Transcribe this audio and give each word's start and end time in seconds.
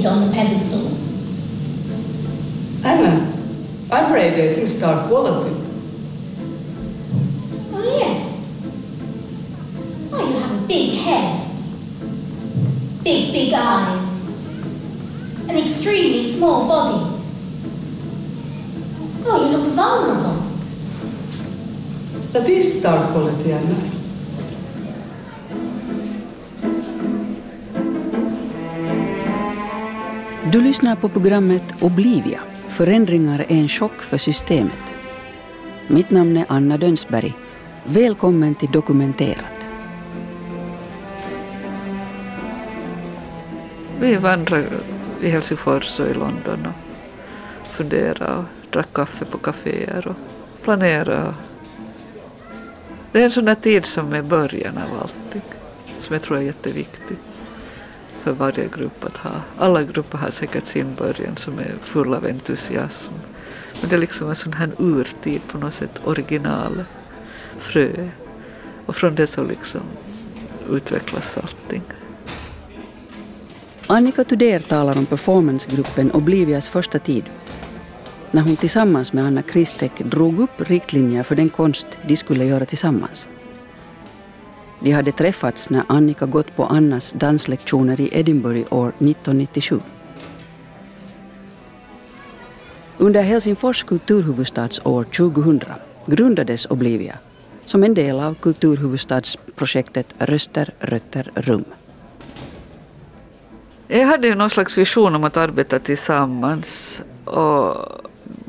naked 0.00 0.06
on 0.06 0.26
the 0.26 0.32
pedestal? 0.32 0.88
Anna, 2.84 3.32
I'm 3.92 4.12
radiating 4.12 4.66
star 4.66 5.06
quality. 5.08 5.54
Oh, 7.72 7.98
yes. 7.98 8.26
Oh, 10.12 10.28
you 10.28 10.38
have 10.38 10.64
a 10.64 10.66
big 10.66 10.98
head. 10.98 11.36
Big, 13.02 13.32
big 13.32 13.52
eyes. 13.54 14.06
An 15.48 15.56
extremely 15.58 16.22
small 16.22 16.66
body. 16.66 17.16
Oh, 19.26 19.50
you 19.50 19.56
look 19.56 19.72
vulnerable. 19.74 20.46
That 22.32 22.48
is 22.48 22.78
star 22.80 23.10
quality, 23.12 23.52
Anna. 23.52 23.99
Du 30.52 30.60
lyssnar 30.60 30.96
på 30.96 31.08
programmet 31.08 31.62
Oblivia. 31.80 32.40
Förändringar 32.68 33.38
är 33.38 33.52
en 33.52 33.68
chock 33.68 34.02
för 34.02 34.18
systemet. 34.18 34.94
Mitt 35.88 36.10
namn 36.10 36.36
är 36.36 36.46
Anna 36.48 36.78
Dönsberg. 36.78 37.34
Välkommen 37.84 38.54
till 38.54 38.68
Dokumenterat. 38.68 39.66
Vi 44.00 44.16
vandrade 44.16 44.66
i 45.20 45.30
Helsingfors 45.30 46.00
och 46.00 46.06
i 46.06 46.14
London 46.14 46.66
och 47.60 47.66
funderade 47.66 48.36
och 48.36 48.44
drack 48.70 48.92
kaffe 48.92 49.24
på 49.24 49.38
kaféer 49.38 50.08
och 50.08 50.16
planerade. 50.62 51.34
Det 53.12 53.20
är 53.20 53.24
en 53.24 53.30
sån 53.30 53.44
där 53.44 53.54
tid 53.54 53.86
som 53.86 54.12
är 54.12 54.22
början 54.22 54.78
av 54.78 55.00
allting, 55.00 55.42
som 55.98 56.14
jag 56.14 56.22
tror 56.22 56.36
är 56.36 56.42
jätteviktig 56.42 57.16
för 58.22 58.32
varje 58.32 58.68
grupp 58.68 59.04
att 59.04 59.16
ha. 59.16 59.30
Alla 59.58 59.82
grupper 59.82 60.18
har 60.18 60.30
säkert 60.30 60.64
sin 60.64 60.94
början 60.94 61.36
som 61.36 61.58
är 61.58 61.74
full 61.82 62.14
av 62.14 62.24
entusiasm. 62.24 63.12
Men 63.80 63.90
det 63.90 63.96
är 63.96 64.00
liksom 64.00 64.28
en 64.28 64.36
sån 64.36 64.52
här 64.52 64.70
urtid 64.78 65.40
på 65.46 65.58
något 65.58 65.74
sätt, 65.74 66.00
original 66.04 66.84
frö. 67.58 68.08
Och 68.86 68.96
från 68.96 69.14
det 69.14 69.26
så 69.26 69.44
liksom 69.44 69.80
utvecklas 70.70 71.38
allting. 71.38 71.82
Annika 73.86 74.24
Tudér 74.24 74.60
talar 74.60 74.98
om 74.98 75.06
performancegruppen 75.06 76.10
Oblivias 76.10 76.68
första 76.68 76.98
tid. 76.98 77.24
När 78.30 78.42
hon 78.42 78.56
tillsammans 78.56 79.12
med 79.12 79.24
Anna 79.24 79.42
Kristek 79.42 79.98
drog 79.98 80.40
upp 80.40 80.60
riktlinjer 80.70 81.22
för 81.22 81.36
den 81.36 81.50
konst 81.50 81.86
de 82.06 82.16
skulle 82.16 82.44
göra 82.44 82.64
tillsammans. 82.64 83.28
De 84.80 84.92
hade 84.92 85.12
träffats 85.12 85.70
när 85.70 85.82
Annika 85.86 86.26
gått 86.26 86.56
på 86.56 86.64
Annas 86.64 87.12
danslektioner 87.12 88.00
i 88.00 88.08
Edinburgh 88.12 88.74
år 88.74 88.88
1997. 88.88 89.80
Under 92.98 93.22
Helsingfors 93.22 93.84
kulturhuvudstadsår 93.84 95.04
2000 95.04 95.60
grundades 96.06 96.66
Oblivia 96.66 97.18
som 97.66 97.84
en 97.84 97.94
del 97.94 98.20
av 98.20 98.34
kulturhuvudstadsprojektet 98.34 100.14
Röster, 100.18 100.74
rötter, 100.80 101.30
rum. 101.34 101.64
Jag 103.88 104.06
hade 104.06 104.26
ju 104.26 104.34
någon 104.34 104.50
slags 104.50 104.78
vision 104.78 105.14
om 105.14 105.24
att 105.24 105.36
arbeta 105.36 105.78
tillsammans 105.78 107.02
och 107.24 107.76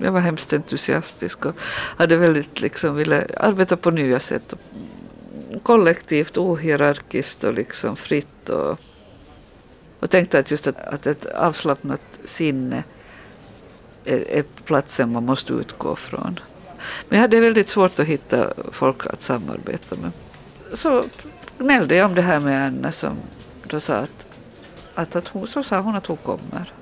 jag 0.02 0.12
var 0.12 0.20
hemskt 0.20 0.54
entusiastisk 0.54 1.46
och 1.46 1.56
hade 1.98 2.18
väldigt 2.18 2.62
liksom 2.62 2.96
ville 2.96 3.28
arbeta 3.38 3.78
på 3.78 3.92
nya 3.92 4.20
sätt. 4.20 4.54
Kollektivt, 5.64 6.38
ohierarkiskt 6.38 7.44
och 7.44 7.54
liksom 7.54 7.96
fritt 7.96 8.50
och, 8.50 8.80
och 10.00 10.10
tänkte 10.10 10.40
att 10.40 10.52
just 10.52 10.68
att, 10.68 10.78
att 10.78 11.08
ett 11.08 11.26
avslappnat 11.26 12.02
sinne 12.26 12.84
är, 14.06 14.20
är 14.32 14.44
platsen 14.66 15.12
man 15.12 15.26
måste 15.26 15.54
utgå 15.54 15.96
från. 15.96 16.40
Men 17.10 17.18
jag 17.18 17.22
hade 17.22 17.40
väldigt 17.40 17.68
svårt 17.68 18.00
att 18.00 18.06
hitta 18.06 18.54
folk 18.72 19.08
att 19.08 19.22
samarbeta 19.22 19.96
med. 19.96 20.12
Så 20.74 21.06
gnällde 21.58 21.96
jag 21.96 22.06
om 22.06 22.16
det 22.16 22.22
här 22.22 22.40
med 22.40 22.68
Anna 22.68 22.92
som 22.92 23.18
då 23.64 23.80
sa 23.80 23.96
att, 23.96 24.28
att, 24.96 25.16
att 25.16 25.28
hon, 25.28 25.48
så 25.48 25.64
sa 25.64 25.80
hon 25.80 25.96
att 25.96 26.06
hon 26.06 26.18
kommer. 26.18 26.74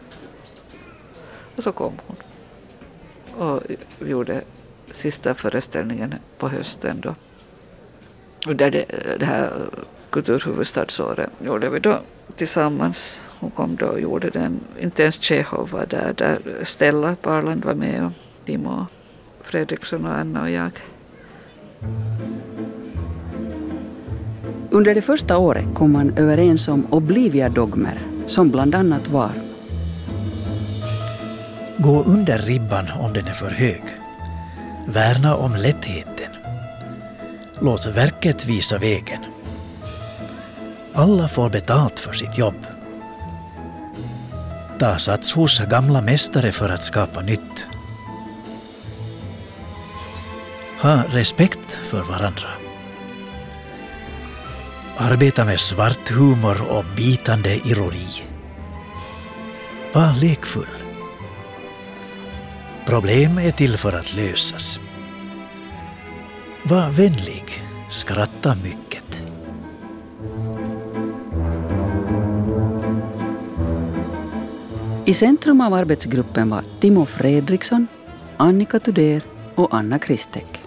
Och 1.55 1.63
så 1.63 1.71
kom 1.71 1.93
hon. 2.07 2.15
Och 3.47 3.63
gjorde 4.07 4.41
sista 4.91 5.35
föreställningen 5.35 6.15
på 6.37 6.49
hösten 6.49 7.01
då. 7.01 7.15
Under 8.47 8.71
det, 8.71 8.85
det 9.19 9.25
här 9.25 9.51
kulturhuvudstadsåret 10.09 11.29
gjorde 11.43 11.69
vi 11.69 11.79
då 11.79 11.99
tillsammans. 12.35 13.25
Hon 13.39 13.51
kom 13.51 13.75
då 13.75 13.85
och 13.85 14.01
gjorde 14.01 14.29
den. 14.29 14.59
Inte 14.79 15.01
ens 15.01 15.21
Tjechov 15.21 15.69
var 15.69 15.85
där. 15.85 16.13
där 16.17 16.39
Stella 16.63 17.15
Parland 17.15 17.65
var 17.65 17.73
med 17.73 18.05
och 18.05 18.11
Timo 18.45 18.85
Fredriksson 19.41 20.05
och 20.05 20.17
Anna 20.17 20.41
och 20.41 20.49
jag. 20.49 20.71
Under 24.71 24.95
det 24.95 25.01
första 25.01 25.37
året 25.37 25.65
kom 25.75 25.91
man 25.91 26.17
överens 26.17 26.67
om 26.67 26.87
Oblivia-dogmer 26.89 27.99
som 28.27 28.49
bland 28.49 28.75
annat 28.75 29.07
var 29.07 29.31
Gå 31.77 32.03
under 32.03 32.37
ribban 32.37 32.91
om 32.99 33.13
den 33.13 33.27
är 33.27 33.33
för 33.33 33.49
hög. 33.49 33.83
Värna 34.87 35.35
om 35.35 35.55
lättheten. 35.55 36.38
Låt 37.61 37.85
verket 37.85 38.45
visa 38.45 38.77
vägen. 38.77 39.25
Alla 40.93 41.27
får 41.27 41.49
betalt 41.49 41.99
för 41.99 42.13
sitt 42.13 42.37
jobb. 42.37 42.65
Ta 44.79 44.99
sats 44.99 45.33
hos 45.33 45.59
gamla 45.59 46.01
mästare 46.01 46.51
för 46.51 46.69
att 46.69 46.83
skapa 46.83 47.21
nytt. 47.21 47.67
Ha 50.81 51.03
respekt 51.09 51.71
för 51.71 52.03
varandra. 52.03 52.49
Arbeta 54.97 55.45
med 55.45 55.59
svart 55.59 56.09
humor 56.09 56.61
och 56.61 56.85
bitande 56.95 57.55
ironi. 57.55 58.23
Var 59.93 60.13
lekfull. 60.21 60.65
Problem 62.85 63.37
är 63.37 63.51
till 63.51 63.77
för 63.77 63.93
att 63.93 64.13
lösas. 64.13 64.79
Var 66.69 66.89
vänlig. 66.89 67.63
Skratta 67.91 68.55
mycket. 68.63 69.21
I 75.05 75.13
centrum 75.13 75.61
av 75.61 75.73
arbetsgruppen 75.73 76.49
var 76.49 76.63
Timo 76.79 77.05
Fredriksson, 77.05 77.87
Annika 78.37 78.79
Tudér 78.79 79.21
och 79.55 79.67
Anna 79.71 79.99
Kristek. 79.99 80.61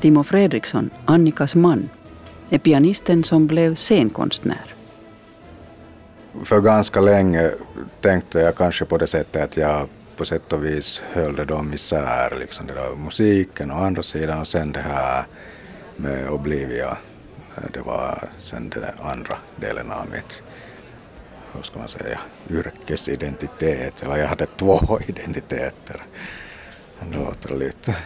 Timo 0.00 0.22
Fredriksson, 0.24 0.90
Annikas 1.04 1.54
man, 1.54 1.88
är 2.50 2.58
pianisten 2.58 3.24
som 3.24 3.46
blev 3.46 3.74
scenkonstnär. 3.74 4.74
För 6.44 6.60
ganska 6.60 7.00
länge 7.00 7.50
tänkte 8.00 8.40
jag 8.40 8.56
kanske 8.56 8.84
på 8.84 8.98
det 8.98 9.06
sättet 9.06 9.44
att 9.44 9.56
jag 9.56 9.88
på 10.16 10.24
sätt 10.24 10.52
och 10.52 10.64
vis 10.64 11.02
höll 11.12 11.36
det 11.36 11.44
dem 11.44 11.74
isär, 11.74 12.36
liksom 12.38 12.66
det 12.66 12.74
där 12.74 12.96
musiken 12.96 13.70
å 13.70 13.74
andra 13.74 14.02
sidan 14.02 14.40
och 14.40 14.48
sen 14.48 14.72
det 14.72 14.80
här 14.80 15.24
med 15.96 16.30
Oblivia, 16.30 16.98
det 17.72 17.80
var 17.80 18.28
sen 18.38 18.68
den 18.68 18.84
andra 19.02 19.38
delen 19.56 19.90
av 19.90 20.10
mitt, 20.10 20.42
hur 21.52 21.62
ska 21.62 21.78
man 21.78 21.88
säga, 21.88 22.20
yrkesidentitet, 22.50 24.02
eller 24.02 24.16
jag 24.16 24.28
hade 24.28 24.46
två 24.46 25.00
identiteter. 25.06 26.02
Det 27.00 27.18
låter 27.18 27.56
lite 27.56 27.96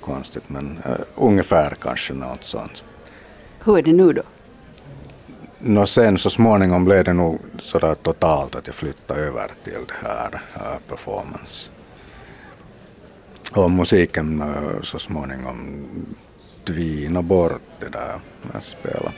konstigt 0.00 0.48
men 0.48 0.78
uh, 0.86 0.96
ungefär 1.14 1.74
kanske 1.80 2.14
något 2.14 2.44
sånt. 2.44 2.84
Hur 3.64 3.78
är 3.78 3.82
det 3.82 3.92
nu 3.92 4.12
då? 4.12 4.22
No 5.58 5.86
sen 5.86 6.18
så 6.18 6.30
småningom 6.30 6.84
blev 6.84 7.04
det 7.04 7.12
nog 7.12 7.38
sådär 7.58 7.94
totalt 7.94 8.56
att 8.56 8.66
jag 8.66 8.74
flyttade 8.74 9.20
över 9.20 9.50
till 9.64 9.72
det 9.86 10.08
här 10.08 10.34
uh, 10.34 10.78
performance. 10.88 11.70
Och 13.54 13.70
musiken 13.70 14.42
uh, 14.42 14.82
så 14.82 14.98
småningom 14.98 15.86
tvina 16.64 17.22
bort 17.22 17.60
det 17.78 17.92
där 17.92 18.20
med 18.42 18.56
att 18.56 18.64
spela. 18.64 19.12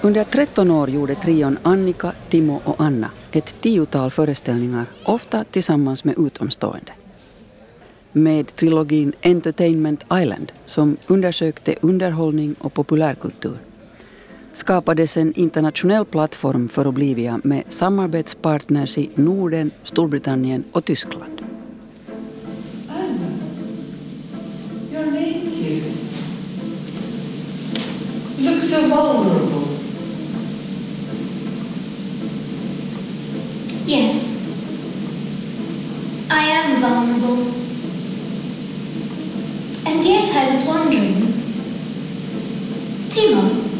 Under 0.00 0.24
13 0.24 0.70
år 0.70 0.90
gjorde 0.90 1.14
trion 1.14 1.58
Annika, 1.62 2.12
Timo 2.30 2.60
och 2.64 2.80
Anna 2.80 3.10
ett 3.32 3.54
tiotal 3.60 4.10
föreställningar, 4.10 4.86
ofta 5.04 5.44
tillsammans 5.44 6.04
med 6.04 6.18
utomstående. 6.18 6.92
Med 8.12 8.56
trilogin 8.56 9.12
Entertainment 9.22 10.04
Island, 10.12 10.52
som 10.64 10.96
undersökte 11.06 11.74
underhållning 11.80 12.54
och 12.58 12.74
populärkultur, 12.74 13.58
skapades 14.52 15.16
en 15.16 15.34
internationell 15.34 16.04
plattform 16.04 16.68
för 16.68 16.86
Oblivia 16.86 17.40
med 17.44 17.62
samarbetspartners 17.68 18.98
i 18.98 19.10
Norden, 19.14 19.70
Storbritannien 19.84 20.64
och 20.72 20.84
Tyskland. 20.84 21.42
Anna, 22.88 23.32
so 28.60 28.80
vulnerable. 28.80 29.72
Yes. 33.86 34.32
I 36.30 36.44
am 36.58 36.80
vulnerable. 36.80 37.52
And 39.86 40.04
yet 40.04 40.30
I 40.34 40.50
was 40.50 40.66
wondering. 40.66 41.32
Timo, 43.10 43.71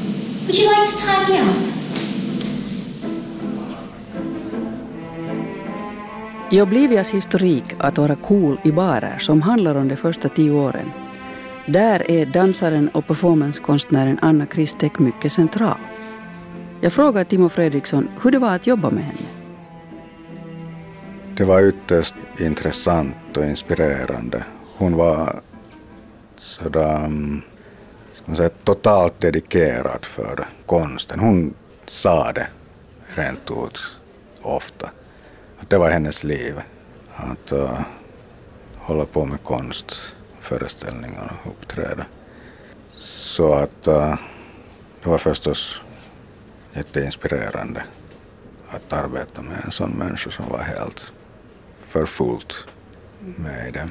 would 0.46 0.58
you 0.58 0.68
like 0.70 0.90
to 0.90 0.98
tie 0.98 1.28
me 1.28 1.40
up? 1.40 1.72
I 6.52 6.60
Oblivias 6.60 7.10
historik 7.10 7.64
att 7.78 7.98
vara 7.98 8.16
cool 8.16 8.58
i 8.64 8.72
barer 8.72 9.18
som 9.18 9.42
handlar 9.42 9.74
om 9.74 9.88
de 9.88 9.96
första 9.96 10.28
tio 10.28 10.50
åren, 10.50 10.90
där 11.66 12.10
är 12.10 12.26
dansaren 12.26 12.88
och 12.88 13.06
performancekonstnären 13.06 14.18
Anna 14.22 14.46
Kristek 14.46 14.98
mycket 14.98 15.32
central. 15.32 15.78
Jag 16.80 16.92
frågar 16.92 17.24
Timo 17.24 17.48
Fredriksson 17.48 18.08
hur 18.22 18.30
det 18.30 18.38
var 18.38 18.54
att 18.54 18.66
jobba 18.66 18.90
med 18.90 19.04
henne. 19.04 19.28
Det 21.36 21.44
var 21.44 21.60
ytterst 21.60 22.14
intressant 22.38 23.36
och 23.36 23.44
inspirerande. 23.44 24.44
Hon 24.76 24.96
var 24.96 25.40
sådär, 26.38 27.10
mm, 28.26 28.36
ska 28.36 28.48
totalt 28.48 29.20
dedikerad 29.20 30.04
för 30.04 30.48
konsten. 30.66 31.20
Hon 31.20 31.54
sa 31.86 32.32
det 32.32 32.46
rent 33.06 33.50
ut 33.50 33.78
ofta. 34.42 34.86
Äh, 34.86 34.92
att 35.56 35.62
äh, 35.62 35.68
det 35.68 35.78
var 35.78 35.90
hennes 35.90 36.24
liv. 36.24 36.60
Att 37.14 37.52
uh, 37.52 37.80
hålla 38.76 39.04
på 39.04 39.24
med 39.24 39.42
konst, 39.44 40.14
föreställningar 40.40 41.32
och 41.42 41.50
uppträda. 41.50 42.06
Så 42.98 43.52
att 43.52 43.88
uh, 43.88 44.14
det 45.02 45.08
var 45.08 45.18
förstås 45.18 45.80
jätteinspirerande 46.72 47.82
att 48.70 48.92
arbeta 48.92 49.42
med 49.42 49.56
en 49.64 49.70
sån 49.70 49.90
människa 49.90 50.30
som 50.30 50.48
var 50.48 50.58
helt 50.58 51.12
för 51.80 52.06
fullt 52.06 52.66
med 53.20 53.68
i 53.68 53.70
det. 53.70 53.88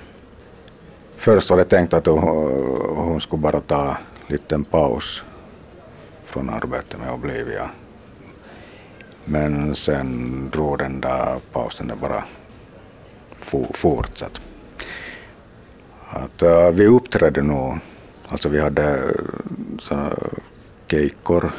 Först 1.17 1.49
var 1.49 1.57
det 1.57 1.65
tänkt 1.65 1.93
att 1.93 2.05
hon 2.05 3.21
skulle 3.21 3.41
bara 3.41 3.59
ta 3.59 3.97
liten 4.31 4.63
paus 4.63 5.23
från 6.25 6.49
arbetet 6.49 6.99
med 6.99 7.11
Oblivia. 7.11 7.69
Men 9.25 9.75
sen 9.75 10.49
drog 10.49 10.77
den 10.77 11.01
där 11.01 11.39
pausen 11.51 11.87
det 11.87 11.95
bara 11.95 12.23
fortsatt. 13.73 14.41
Att, 16.09 16.43
uh, 16.43 16.69
vi 16.71 16.87
uppträdde 16.87 17.41
nog, 17.41 17.77
alltså 18.27 18.49
vi 18.49 18.61
hade 18.61 18.83
äh, 18.83 19.11
så, 19.79 20.13
keikkor, 20.87 21.51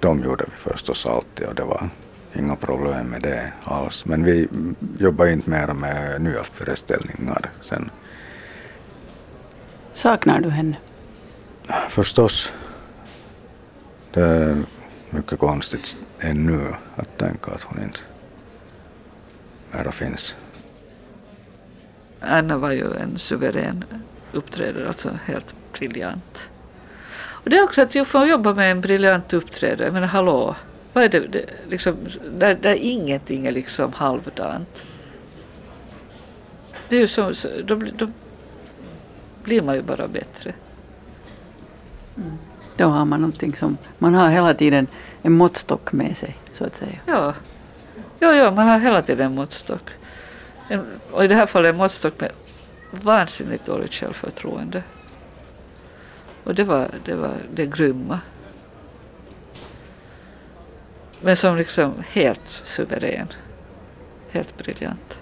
de 0.00 0.22
gjorde 0.22 0.44
vi 0.44 0.56
förstås 0.56 1.06
alltid 1.06 1.46
och 1.46 1.54
det 1.54 1.64
var 1.64 1.88
inga 2.38 2.56
problem 2.56 3.06
med 3.06 3.22
det 3.22 3.52
alls. 3.64 4.04
Men 4.06 4.24
vi 4.24 4.48
jobbar 4.98 5.26
inte 5.26 5.50
mer 5.50 5.66
med 5.66 6.22
nya 6.22 6.44
föreställningar 6.44 7.50
sen. 7.60 7.90
Saknar 9.94 10.40
du 10.40 10.50
henne? 10.50 10.76
Förstås. 11.88 12.52
Det 14.12 14.20
är 14.20 14.62
mycket 15.10 15.38
konstigt 15.38 15.96
ännu 16.20 16.74
att 16.96 17.18
tänka 17.18 17.50
att 17.50 17.62
hon 17.62 17.82
inte 17.82 18.00
mera 19.72 19.92
finns. 19.92 20.36
Anna 22.20 22.58
var 22.58 22.70
ju 22.70 22.96
en 22.96 23.18
suverän 23.18 23.84
uppträdare, 24.32 24.88
alltså 24.88 25.18
helt 25.24 25.54
briljant. 25.72 26.48
Och 27.18 27.50
det 27.50 27.56
är 27.58 27.62
också 27.62 27.82
att 27.82 27.94
jag 27.94 28.06
får 28.06 28.26
jobba 28.26 28.54
med 28.54 28.70
en 28.70 28.80
briljant 28.80 29.32
uppträdare, 29.32 29.84
jag 29.84 29.92
menar 29.92 30.06
hallå, 30.06 30.56
vad 30.92 31.04
är 31.04 31.08
det, 31.08 31.20
det 31.20 31.46
liksom, 31.68 31.96
där, 32.38 32.54
där 32.54 32.74
ingenting 32.74 33.46
är 33.46 33.52
liksom 33.52 33.92
halvdant. 33.92 34.84
Det 36.88 36.96
är 36.96 37.00
ju 37.00 37.08
som, 37.08 37.34
då, 37.64 37.74
då 37.74 38.10
blir 39.44 39.62
man 39.62 39.74
ju 39.74 39.82
bara 39.82 40.08
bättre. 40.08 40.54
Mm. 42.16 42.38
Då 42.76 42.84
har 42.84 43.04
man 43.04 43.20
någonting 43.20 43.56
som, 43.56 43.76
man 43.98 44.14
har 44.14 44.30
hela 44.30 44.54
tiden 44.54 44.86
en 45.22 45.32
måttstock 45.32 45.92
med 45.92 46.16
sig 46.16 46.36
så 46.52 46.64
att 46.64 46.76
säga. 46.76 46.98
Ja, 47.06 47.34
ja, 48.18 48.34
ja 48.34 48.50
man 48.50 48.68
har 48.68 48.78
hela 48.78 49.02
tiden 49.02 49.26
en 49.26 49.34
måttstock. 49.34 49.90
En, 50.68 50.84
och 51.12 51.24
i 51.24 51.26
det 51.26 51.34
här 51.34 51.46
fallet 51.46 51.72
en 51.72 51.76
måttstock 51.76 52.20
med 52.20 52.32
vansinnigt 52.90 53.64
dåligt 53.64 53.94
självförtroende. 53.94 54.82
Och 56.44 56.54
det 56.54 56.64
var 56.64 56.90
det, 57.04 57.14
var 57.14 57.36
det 57.54 57.66
grymma. 57.66 58.20
Men 61.20 61.36
som 61.36 61.56
liksom 61.56 61.94
helt 62.08 62.62
suverän. 62.64 63.28
Helt 64.30 64.56
briljant. 64.58 65.20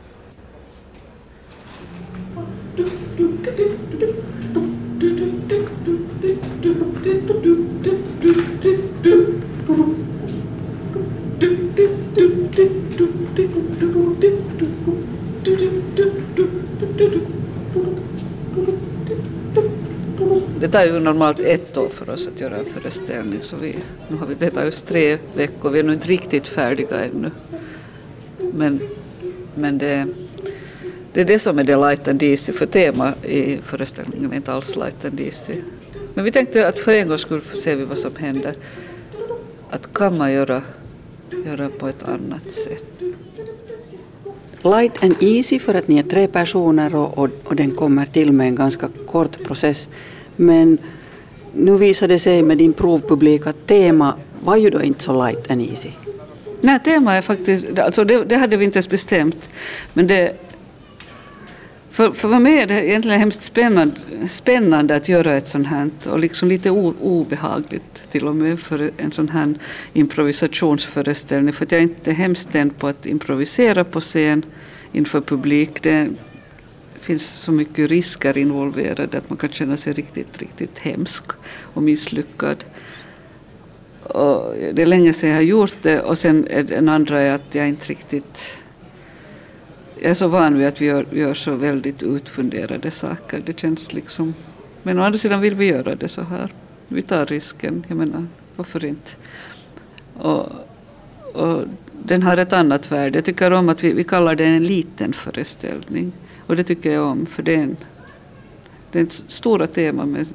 Det 20.61 20.69
tar 20.69 20.85
ju 20.85 21.01
normalt 21.01 21.41
ett 21.41 21.77
år 21.77 21.89
för 21.89 22.11
oss 22.11 22.29
att 22.35 22.41
göra 22.41 22.57
en 22.57 22.65
föreställning 22.65 23.39
så 23.43 23.57
vi, 23.57 23.77
nu 24.09 24.17
har 24.17 24.27
vi, 24.27 24.35
det 24.35 24.51
tar 24.51 24.65
just 24.65 24.87
tre 24.87 25.19
veckor, 25.37 25.71
vi 25.71 25.79
är 25.79 25.83
nog 25.83 25.95
inte 25.95 26.09
riktigt 26.09 26.49
färdiga 26.49 27.05
ännu. 27.05 27.31
Men, 28.53 28.81
men 29.55 29.79
det, 29.79 30.07
det 31.13 31.21
är 31.21 31.25
det 31.25 31.39
som 31.39 31.59
är 31.59 31.65
det 31.65 31.77
light 31.77 32.09
and 32.09 32.23
easy, 32.23 32.53
för 32.53 32.67
tema 32.67 33.15
i 33.23 33.59
föreställningen 33.65 34.33
är 34.33 34.37
inte 34.37 34.53
alls 34.53 34.77
light 34.77 35.05
and 35.05 35.21
easy. 35.21 35.55
Men 36.15 36.25
vi 36.25 36.31
tänkte 36.31 36.69
att 36.69 36.79
för 36.79 36.93
en 36.93 37.09
gångs 37.09 37.21
skull 37.21 37.43
ser 37.43 37.77
vi 37.77 37.85
vad 37.85 37.99
som 37.99 38.17
händer. 38.17 38.55
Att 39.71 39.95
kan 39.95 40.19
man 40.19 40.33
göra, 40.33 40.63
göra 41.45 41.69
på 41.69 41.89
ett 41.89 42.03
annat 42.03 42.51
sätt? 42.51 42.85
Light 44.63 45.05
and 45.05 45.15
easy 45.21 45.59
för 45.59 45.75
att 45.75 45.89
ni 45.89 45.99
är 45.99 46.03
tre 46.03 46.27
personer 46.27 46.95
och, 46.95 47.19
och, 47.19 47.31
och 47.45 47.57
den 47.57 47.71
kommer 47.71 48.07
till 48.07 48.33
med 48.33 48.47
en 48.47 48.55
ganska 48.55 48.89
kort 49.07 49.45
process. 49.45 49.89
Men 50.37 50.79
nu 51.53 51.77
visade 51.77 52.15
det 52.15 52.19
sig 52.19 52.43
med 52.43 52.59
din 52.59 52.73
provpublik 52.73 53.47
att 53.47 53.67
tema 53.67 54.15
var 54.45 54.57
ju 54.57 54.71
då 54.71 54.83
inte 54.83 55.05
så 55.05 55.27
light 55.27 55.51
and 55.51 55.63
easy. 55.63 55.91
Nej, 56.61 56.79
tema 56.79 57.15
är 57.15 57.23
faktiskt, 57.23 57.79
alltså 57.79 58.05
det, 58.05 58.25
det 58.25 58.37
hade 58.37 58.57
vi 58.57 58.65
inte 58.65 58.77
ens 58.77 58.89
bestämt. 58.89 59.51
Men 59.93 60.07
det, 60.07 60.33
för, 61.95 62.13
för 62.13 62.39
mig 62.39 62.59
är 62.59 62.67
det 62.67 62.87
egentligen 62.87 63.21
hemskt 63.21 63.43
spännande, 63.43 63.97
spännande 64.27 64.97
att 64.97 65.09
göra 65.09 65.37
ett 65.37 65.49
sånt 65.49 65.67
här 65.67 65.91
och 66.07 66.19
liksom 66.19 66.49
lite 66.49 66.71
o, 66.71 66.95
obehagligt 67.01 68.03
till 68.11 68.29
och 68.29 68.37
med 68.37 68.61
för 68.61 68.91
en 68.97 69.13
sån 69.13 69.29
här 69.29 69.55
improvisationsföreställning. 69.93 71.55
För 71.55 71.67
jag 71.71 71.79
är 71.79 71.83
inte 71.83 72.13
hemskt 72.13 72.51
tänd 72.53 72.79
på 72.79 72.87
att 72.89 73.07
improvisera 73.07 73.85
på 73.85 74.01
scen 74.01 74.45
inför 74.93 75.21
publik. 75.21 75.83
Det 75.83 76.11
finns 77.01 77.27
så 77.27 77.53
mycket 77.53 77.91
risker 77.91 78.39
involverade 78.39 79.19
att 79.19 79.31
man 79.31 79.37
kan 79.37 79.51
känna 79.51 79.77
sig 79.77 79.93
riktigt, 79.93 80.39
riktigt 80.39 80.79
hemsk 80.79 81.25
och 81.75 81.83
misslyckad. 81.83 82.65
Och 84.03 84.55
det 84.75 84.83
är 84.83 84.87
länge 84.87 85.13
sedan 85.13 85.31
jag 85.31 85.37
har 85.37 85.43
gjort 85.43 85.77
det 85.83 86.01
och 86.01 86.19
sen 86.19 86.47
är 86.51 86.63
den 86.63 86.89
andra 86.89 87.21
är 87.21 87.33
att 87.35 87.55
jag 87.55 87.69
inte 87.69 87.87
riktigt 87.87 88.64
jag 90.05 90.11
är 90.11 90.15
så 90.15 90.29
van 90.29 90.59
vid 90.59 90.67
att 90.67 90.81
vi 90.81 90.87
gör, 90.87 91.07
gör, 91.13 91.35
så 91.35 91.55
väldigt 91.55 92.03
utfunderade 92.03 92.91
saker. 92.91 93.43
Det 93.47 93.61
känns 93.61 93.93
liksom... 93.93 94.35
Men 94.83 94.99
å 94.99 95.03
andra 95.03 95.19
sidan 95.19 95.41
vill 95.41 95.55
vi 95.55 95.67
göra 95.67 95.95
det 95.95 96.09
så 96.09 96.23
här. 96.23 96.53
Vi 96.89 97.03
tar 97.03 97.27
risken. 97.27 97.85
Jag 97.89 97.97
menar, 97.97 98.27
varför 98.57 98.85
inte? 98.85 99.11
Och, 100.15 100.49
och 101.33 101.65
den 102.03 102.23
har 102.23 102.37
ett 102.37 102.53
annat 102.53 102.93
värde. 102.93 103.19
Jag 103.19 103.25
tycker 103.25 103.53
om 103.53 103.69
att 103.69 103.85
vi, 103.85 103.93
vi 103.93 104.05
kallar 104.05 104.35
det 104.35 104.45
en 104.45 104.65
liten 104.65 105.13
föreställning. 105.13 106.13
Och 106.47 106.57
det 106.57 106.65
tycker 106.65 106.93
jag 106.93 107.05
om, 107.05 107.27
för 107.27 107.43
det 107.43 107.55
är, 107.55 107.63
en, 107.63 107.77
det 108.93 108.99
är 108.99 109.03
ett 109.03 109.25
stora 109.29 109.67
tema 109.67 110.07
men, 110.07 110.27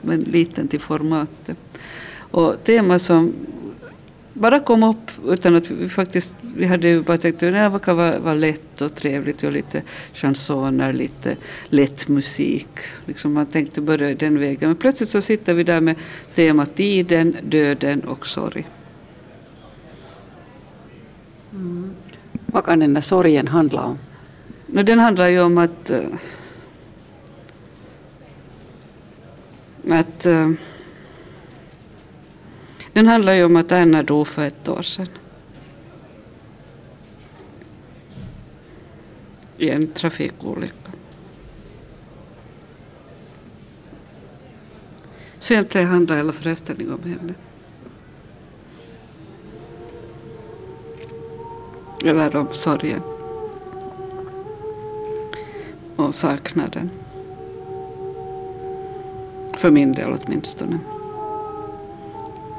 men 0.00 0.20
liten 0.20 0.68
till 0.68 0.80
formatet. 0.80 1.58
Och 2.16 2.64
tema 2.64 2.98
som 2.98 3.32
bara 4.34 4.60
kom 4.60 4.82
upp 4.82 5.10
utan 5.28 5.56
att 5.56 5.70
vi 5.70 5.88
faktiskt, 5.88 6.38
vi 6.56 6.66
hade 6.66 6.88
ju 6.88 7.02
bara 7.02 7.18
tänkt 7.18 7.42
att 7.42 7.72
det 7.72 7.80
kan 7.82 7.96
vara, 7.96 8.18
vara 8.18 8.34
lätt 8.34 8.80
och 8.80 8.94
trevligt 8.94 9.42
och 9.42 9.52
lite 9.52 9.82
chansoner, 10.12 10.92
lite 10.92 11.36
lätt 11.68 12.08
musik. 12.08 12.68
Liksom 13.06 13.32
man 13.32 13.46
tänkte 13.46 13.80
börja 13.80 14.14
den 14.14 14.38
vägen. 14.38 14.68
Men 14.68 14.76
plötsligt 14.76 15.08
så 15.08 15.20
sitter 15.20 15.54
vi 15.54 15.64
där 15.64 15.80
med 15.80 15.96
temat 16.34 16.74
tiden, 16.74 17.36
döden 17.42 18.00
och 18.00 18.26
sorg. 18.26 18.66
Mm. 21.52 21.90
Vad 22.46 22.64
kan 22.64 22.78
den 22.78 22.94
där 22.94 23.00
sorgen 23.00 23.48
handla 23.48 23.82
om? 23.82 23.98
No, 24.66 24.82
den 24.82 24.98
handlar 24.98 25.28
ju 25.28 25.40
om 25.40 25.58
att, 25.58 25.90
eh, 25.90 26.00
att 29.88 30.26
eh, 30.26 30.50
den 32.92 33.06
handlar 33.06 33.32
ju 33.32 33.44
om 33.44 33.56
att 33.56 33.72
Anna 33.72 34.02
dog 34.02 34.28
för 34.28 34.46
ett 34.46 34.68
år 34.68 34.82
sedan. 34.82 35.08
i 39.62 39.70
en 39.70 39.92
trafikolycka. 39.92 40.90
Så 45.38 45.54
egentligen 45.54 45.86
handlar 45.86 46.16
hela 46.16 46.32
föreställningen 46.32 46.94
om 46.94 47.10
henne. 47.10 47.34
Eller 52.04 52.36
om 52.36 52.48
sorgen. 52.52 53.02
Och 55.96 56.14
saknaden. 56.14 56.90
För 59.56 59.70
min 59.70 59.92
del 59.92 60.18
åtminstone. 60.18 60.78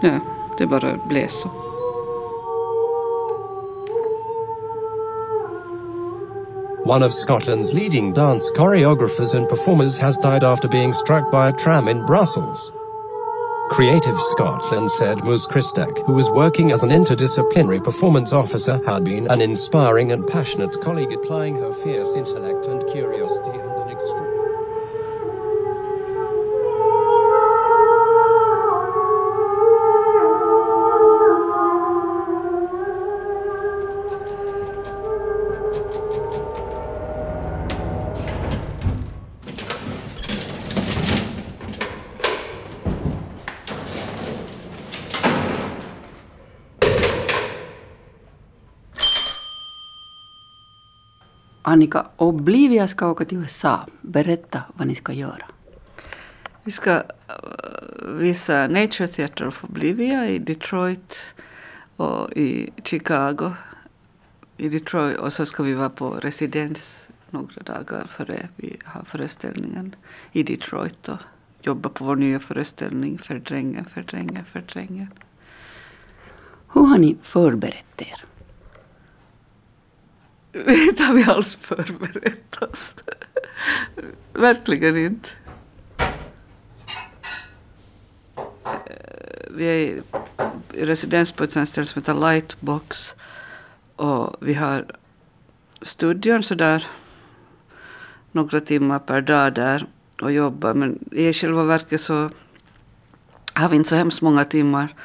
Ja, 0.04 0.20
det. 0.58 0.68
One 6.86 7.02
of 7.02 7.14
Scotland's 7.14 7.74
leading 7.74 8.12
dance 8.12 8.52
choreographers 8.52 9.34
and 9.34 9.48
performers 9.48 9.98
has 10.00 10.18
died 10.18 10.44
after 10.44 10.68
being 10.68 10.92
struck 10.92 11.32
by 11.32 11.48
a 11.48 11.54
tram 11.54 11.88
in 11.88 12.06
Brussels. 12.06 12.74
Creative 13.70 14.20
Scotland 14.20 14.92
said 14.92 15.24
Mus 15.24 15.48
Christek, 15.48 16.06
who 16.06 16.14
was 16.14 16.30
working 16.30 16.74
as 16.74 16.84
an 16.84 16.90
interdisciplinary 16.90 17.82
performance 17.82 18.34
officer, 18.34 18.82
had 18.86 19.06
been 19.06 19.32
an 19.32 19.40
inspiring 19.40 20.12
and 20.12 20.28
passionate 20.28 20.76
colleague 20.82 21.14
applying 21.14 21.56
her 21.56 21.72
fierce 21.72 22.18
intellect 22.18 22.68
and 22.68 22.86
curiosity 22.92 23.63
Annika, 51.74 52.06
Oblivia 52.18 52.88
ska 52.88 53.08
åka 53.08 53.26
till 53.26 53.38
USA. 53.38 53.86
Berätta 54.02 54.64
vad 54.74 54.88
ni 54.88 54.96
ska 54.96 55.14
göra. 55.14 55.46
Vi 56.64 56.72
ska 56.72 56.92
äh, 56.92 57.04
visa 58.06 58.68
Nature 58.68 59.08
Theatre 59.08 59.48
of 59.48 59.64
Oblivia 59.64 60.30
i 60.30 60.40
Detroit 60.40 61.20
och 61.96 62.32
i 62.32 62.70
Chicago. 62.84 63.54
I 64.58 64.70
Detroit 64.70 65.18
och 65.18 65.34
så 65.34 65.46
ska 65.46 65.64
vi 65.64 65.74
vara 65.74 65.90
på 65.90 66.10
residens 66.10 67.10
några 67.30 67.62
dagar 67.62 68.06
före 68.08 68.48
vi 68.56 68.78
har 68.86 69.04
föreställningen 69.04 69.96
i 70.32 70.44
Detroit 70.44 71.10
och 71.10 71.20
jobba 71.62 71.90
på 71.90 72.06
vår 72.06 72.16
nya 72.16 72.40
föreställning 72.40 73.18
Fördrängen, 73.18 73.86
fördrängen, 73.86 74.46
fördrängen. 74.46 75.12
Hur 76.74 76.82
har 76.82 76.98
ni 76.98 77.18
förberett 77.22 78.02
er? 78.02 78.26
Inte 80.68 81.04
har 81.04 81.14
vi 81.14 81.24
alls 81.24 81.56
förberett 81.56 82.62
oss. 82.62 82.96
Verkligen 84.34 84.98
inte. 84.98 85.30
Eh, 88.66 89.48
vi 89.50 89.66
är 89.66 90.04
i 90.74 90.86
residens 90.86 91.32
på 91.32 91.44
ett 91.44 91.52
sånt 91.52 91.70
ställe 91.70 91.86
som 91.86 92.02
heter 92.02 92.14
Lightbox. 92.14 93.16
Och 93.96 94.36
vi 94.40 94.54
har 94.54 94.86
studion 95.82 96.44
sådär 96.44 96.88
några 98.32 98.60
timmar 98.60 99.00
per 99.00 99.22
dag 99.22 99.54
där 99.54 99.86
och 100.22 100.32
jobbar. 100.32 100.74
Men 100.74 101.00
i 101.12 101.34
själva 101.34 101.64
verket 101.64 102.02
så 102.02 102.30
har 103.54 103.70
vi 103.70 103.76
inte 103.76 103.90
så 103.90 103.96
hemskt 103.96 104.22
många 104.22 104.46
timmar. 104.46 104.96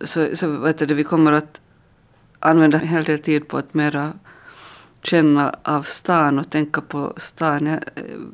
Så, 0.00 0.36
så 0.36 0.48
vet 0.48 0.78
du, 0.78 0.94
vi 0.94 1.04
kommer 1.04 1.32
att 1.32 1.60
använda 2.40 2.80
en 2.80 2.88
hel 2.88 3.04
del 3.04 3.18
tid 3.18 3.48
på 3.48 3.56
att 3.56 3.74
mera 3.74 4.12
känna 5.02 5.54
av 5.62 5.82
stan 5.82 6.38
och 6.38 6.50
tänka 6.50 6.80
på 6.80 7.12
stan. 7.16 7.66
Eh, 7.66 7.78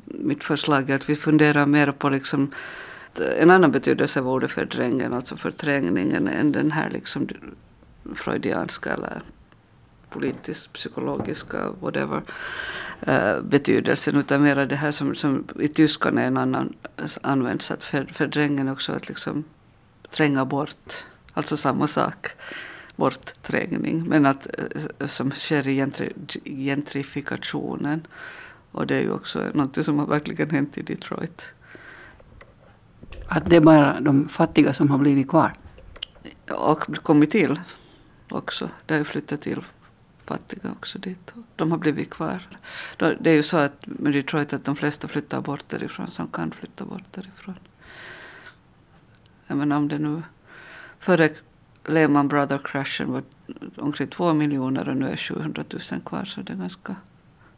mitt 0.05 0.45
förslag 0.45 0.91
är 0.91 0.95
att 0.95 1.09
vi 1.09 1.17
funderar 1.17 1.67
mer 1.67 1.93
på 1.93 2.09
liksom 2.09 2.53
en 3.21 3.51
annan 3.51 3.73
betydelse 3.73 4.21
av 4.21 4.29
ordet 4.29 4.51
fördrängen, 4.51 5.13
alltså 5.13 5.37
förträngningen, 5.37 6.29
än 6.29 6.53
den 6.53 6.71
här 6.71 6.91
liksom 6.91 7.29
freudianska 8.15 8.93
eller 8.93 9.21
politisk, 10.11 10.73
psykologiska, 10.73 11.71
whatever, 11.81 12.23
uh, 13.09 13.41
betydelsen, 13.41 14.17
utan 14.17 14.43
mera 14.43 14.67
det 14.67 14.77
här 14.77 14.93
som, 14.93 15.15
som 15.15 15.45
i 15.61 15.69
tyskan 15.69 16.19
är 16.19 16.27
en 16.27 16.37
annan 16.37 16.75
används, 17.23 17.71
att 17.71 17.85
för, 17.85 18.05
fördrängen 18.05 18.69
också 18.69 18.93
att 18.93 19.09
liksom 19.09 19.45
tränga 20.11 20.45
bort, 20.45 21.05
alltså 21.35 21.57
samma 21.57 21.87
sak 21.87 22.31
bortträngning, 22.97 24.09
men 24.09 24.27
att, 24.27 24.47
eh, 25.01 25.07
som 25.07 25.31
sker 25.31 25.69
i 25.69 25.75
gentri, 25.75 26.13
gentrifikationen. 26.45 28.07
Och 28.73 28.87
det 28.87 28.97
är 28.97 29.01
ju 29.01 29.11
också 29.11 29.51
något 29.55 29.85
som 29.85 29.99
har 29.99 30.07
verkligen 30.07 30.51
hänt 30.51 30.79
i 30.79 30.83
Detroit. 30.83 31.47
Att 33.29 33.51
det 33.51 33.57
är 33.57 33.61
bara 33.61 34.01
de 34.01 34.29
fattiga 34.29 34.75
som 34.75 34.91
har 34.91 34.99
blivit 34.99 35.29
kvar? 35.29 35.53
Och 36.51 36.97
kommit 37.03 37.31
till 37.31 37.61
också. 38.31 38.71
Det 38.87 38.95
har 38.95 38.99
ju 38.99 39.05
flyttat 39.05 39.41
till 39.41 39.61
fattiga 40.25 40.71
också 40.71 40.99
dit. 40.99 41.33
De 41.57 41.71
har 41.71 41.79
blivit 41.79 42.11
kvar. 42.11 42.49
Det 42.97 43.31
är 43.31 43.35
ju 43.35 43.43
så 43.43 43.57
att 43.57 43.87
med 43.87 44.13
Detroit 44.13 44.53
att 44.53 44.65
de 44.65 44.77
flesta 44.77 45.09
flyttar 45.09 45.41
bort 45.41 45.65
därifrån 45.69 46.11
som 46.11 46.29
kan 46.29 46.51
flytta 46.51 46.85
bort 46.85 47.13
därifrån. 47.13 47.59
Jag 49.47 49.59
menar 49.59 49.77
om 49.77 49.89
det 49.89 49.99
nu 49.99 50.23
före 50.99 51.31
Lehman 51.89 52.29
Brothers-kraschen 52.29 53.13
var 53.13 53.23
omkring 53.77 54.09
två 54.09 54.33
miljoner 54.33 54.89
och 54.89 54.97
nu 54.97 55.09
är 55.09 55.17
700 55.17 55.65
000 55.93 56.01
kvar 56.01 56.25
så 56.25 56.41
det 56.41 56.53
är 56.53 56.57
ganska 56.57 56.97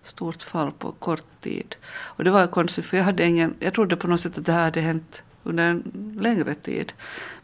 stort 0.02 0.42
fall 0.42 0.73
på 0.73 0.92
kort 0.92 1.40
tid. 1.40 1.76
Och 1.87 2.25
det 2.25 2.30
var 2.30 2.47
konstigt 2.47 2.87
för 2.87 2.97
jag 2.97 3.04
hade 3.04 3.25
ingen, 3.25 3.54
jag 3.58 3.75
trodde 3.75 3.97
på 3.97 4.06
något 4.06 4.20
sätt 4.20 4.38
att 4.38 4.44
det 4.44 4.52
här 4.52 4.64
hade 4.64 4.80
hänt 4.80 5.23
under 5.42 5.64
en 5.70 5.82
längre 6.20 6.54
tid. 6.54 6.92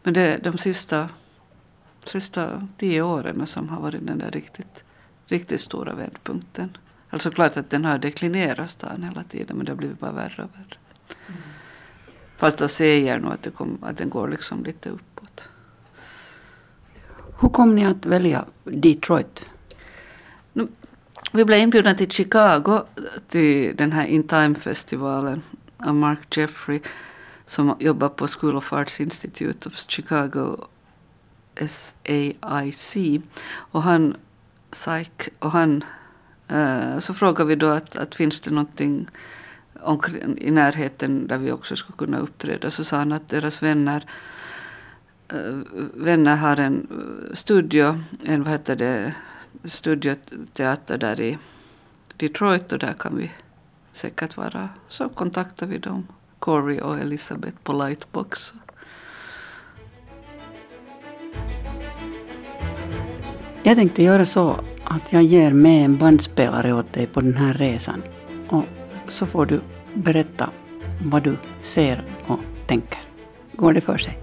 Men 0.03 0.13
det 0.13 0.21
är 0.21 0.39
de 0.39 0.57
sista, 0.57 1.09
sista 2.03 2.67
tio 2.77 3.01
åren 3.01 3.47
som 3.47 3.69
har 3.69 3.81
varit 3.81 4.07
den 4.07 4.17
där 4.17 4.31
riktigt, 4.31 4.83
riktigt 5.27 5.61
stora 5.61 5.93
vändpunkten. 5.93 6.77
Alltså 7.09 7.31
klart 7.31 7.57
att 7.57 7.69
den 7.69 7.85
har 7.85 7.97
deklinerat 7.97 8.69
stan 8.69 9.03
hela 9.03 9.23
tiden 9.23 9.57
men 9.57 9.65
det 9.65 9.71
har 9.71 9.77
blivit 9.77 9.99
bara 9.99 10.11
värre 10.11 10.43
och 10.43 10.49
värre. 10.49 10.77
Mm. 11.27 11.41
Fast 12.37 12.59
jag 12.59 12.69
säger 12.69 13.19
nog 13.19 13.31
att, 13.33 13.43
det 13.43 13.51
kom, 13.51 13.77
att 13.81 13.97
den 13.97 14.09
går 14.09 14.27
liksom 14.27 14.63
lite 14.63 14.89
uppåt. 14.89 15.14
Hur 17.39 17.49
kom 17.49 17.75
ni 17.75 17.85
att 17.85 18.05
välja 18.05 18.45
Detroit? 18.63 19.45
Vi 21.33 21.45
blev 21.45 21.59
inbjudna 21.59 21.93
till 21.93 22.11
Chicago 22.11 22.81
till 23.27 23.75
den 23.75 23.91
här 23.91 24.05
In 24.05 24.27
Time-festivalen 24.27 25.41
av 25.77 25.95
Mark 25.95 26.37
Jeffrey 26.37 26.81
som 27.45 27.75
jobbar 27.79 28.09
på 28.09 28.27
School 28.27 28.55
of 28.55 28.73
Arts 28.73 28.99
Institute 28.99 29.69
of 29.69 29.89
Chicago, 29.89 30.57
SAIC. 31.55 32.97
Och 33.71 33.83
han, 33.83 34.15
psych, 34.71 35.29
och 35.39 35.51
han 35.51 35.83
uh, 36.51 36.99
så 36.99 37.13
frågade 37.13 37.47
vi 37.47 37.55
då 37.55 37.67
att, 37.67 37.97
att 37.97 38.15
finns 38.15 38.39
det 38.39 38.51
någonting 38.51 39.07
omkring, 39.81 40.37
i 40.37 40.51
närheten 40.51 41.27
där 41.27 41.37
vi 41.37 41.51
också 41.51 41.75
skulle 41.75 41.97
kunna 41.97 42.19
uppträda. 42.19 42.71
Så 42.71 42.83
sa 42.83 42.97
han 42.97 43.11
att 43.11 43.27
deras 43.27 43.63
vänner 43.63 43.97
uh, 43.97 44.34
Eh, 45.33 45.55
vänner 45.93 46.35
har 46.35 46.57
en 46.57 46.87
eh, 46.91 47.33
studio, 47.35 47.99
en 48.25 48.43
vad 48.43 48.51
heter 48.51 48.75
det, 48.75 49.15
studioteater 49.63 50.97
där 50.97 51.21
i 51.21 51.37
Detroit 52.17 52.71
och 52.71 52.79
där 52.79 52.93
kan 52.93 53.17
vi 53.17 53.31
säkert 53.93 54.37
vara. 54.37 54.69
Så 54.89 55.09
kontaktar 55.09 55.67
vi 55.67 55.77
dem, 55.77 56.07
Corey 56.39 56.81
och 56.81 56.99
Elisabeth 56.99 57.57
på 57.63 57.73
Lightbox. 57.73 58.53
Jag 63.63 63.77
tänkte 63.77 64.03
göra 64.03 64.25
så 64.25 64.59
att 64.83 65.13
jag 65.13 65.23
ger 65.23 65.53
med 65.53 65.85
en 65.85 65.97
bandspelare 65.97 66.73
åt 66.73 66.93
dig 66.93 67.07
på 67.07 67.21
den 67.21 67.33
här 67.33 67.53
resan. 67.53 68.03
Och 68.49 68.65
så 69.07 69.25
får 69.25 69.45
du 69.45 69.61
berätta 69.93 70.49
vad 71.03 71.23
du 71.23 71.37
ser 71.61 72.03
och 72.27 72.39
tänker. 72.67 72.99
Går 73.53 73.73
det 73.73 73.81
för 73.81 73.97
sig? 73.97 74.19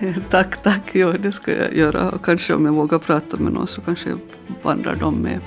tack, 0.30 0.62
tack. 0.62 0.92
Det 1.22 1.32
ska 1.32 1.56
jag 1.56 1.74
göra. 1.76 2.10
Och 2.10 2.24
kanske 2.24 2.54
om 2.54 2.66
jag 2.66 2.72
vågar 2.72 2.98
prata 2.98 3.36
med 3.36 3.52
någon 3.52 3.66
så 3.66 3.80
kanske 3.80 4.16
vandrar 4.62 4.96
de 4.96 5.22
med. 5.22 5.40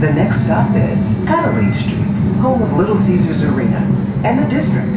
The 0.00 0.14
next 0.14 0.44
stop 0.44 0.76
is 0.76 1.16
Adelaide 1.28 1.74
Street, 1.74 1.96
home 2.42 2.64
of 2.64 2.78
Little 2.78 2.96
Caesars 2.96 3.44
Arena 3.44 3.78
and 4.24 4.40
the 4.40 4.56
district. 4.56 4.88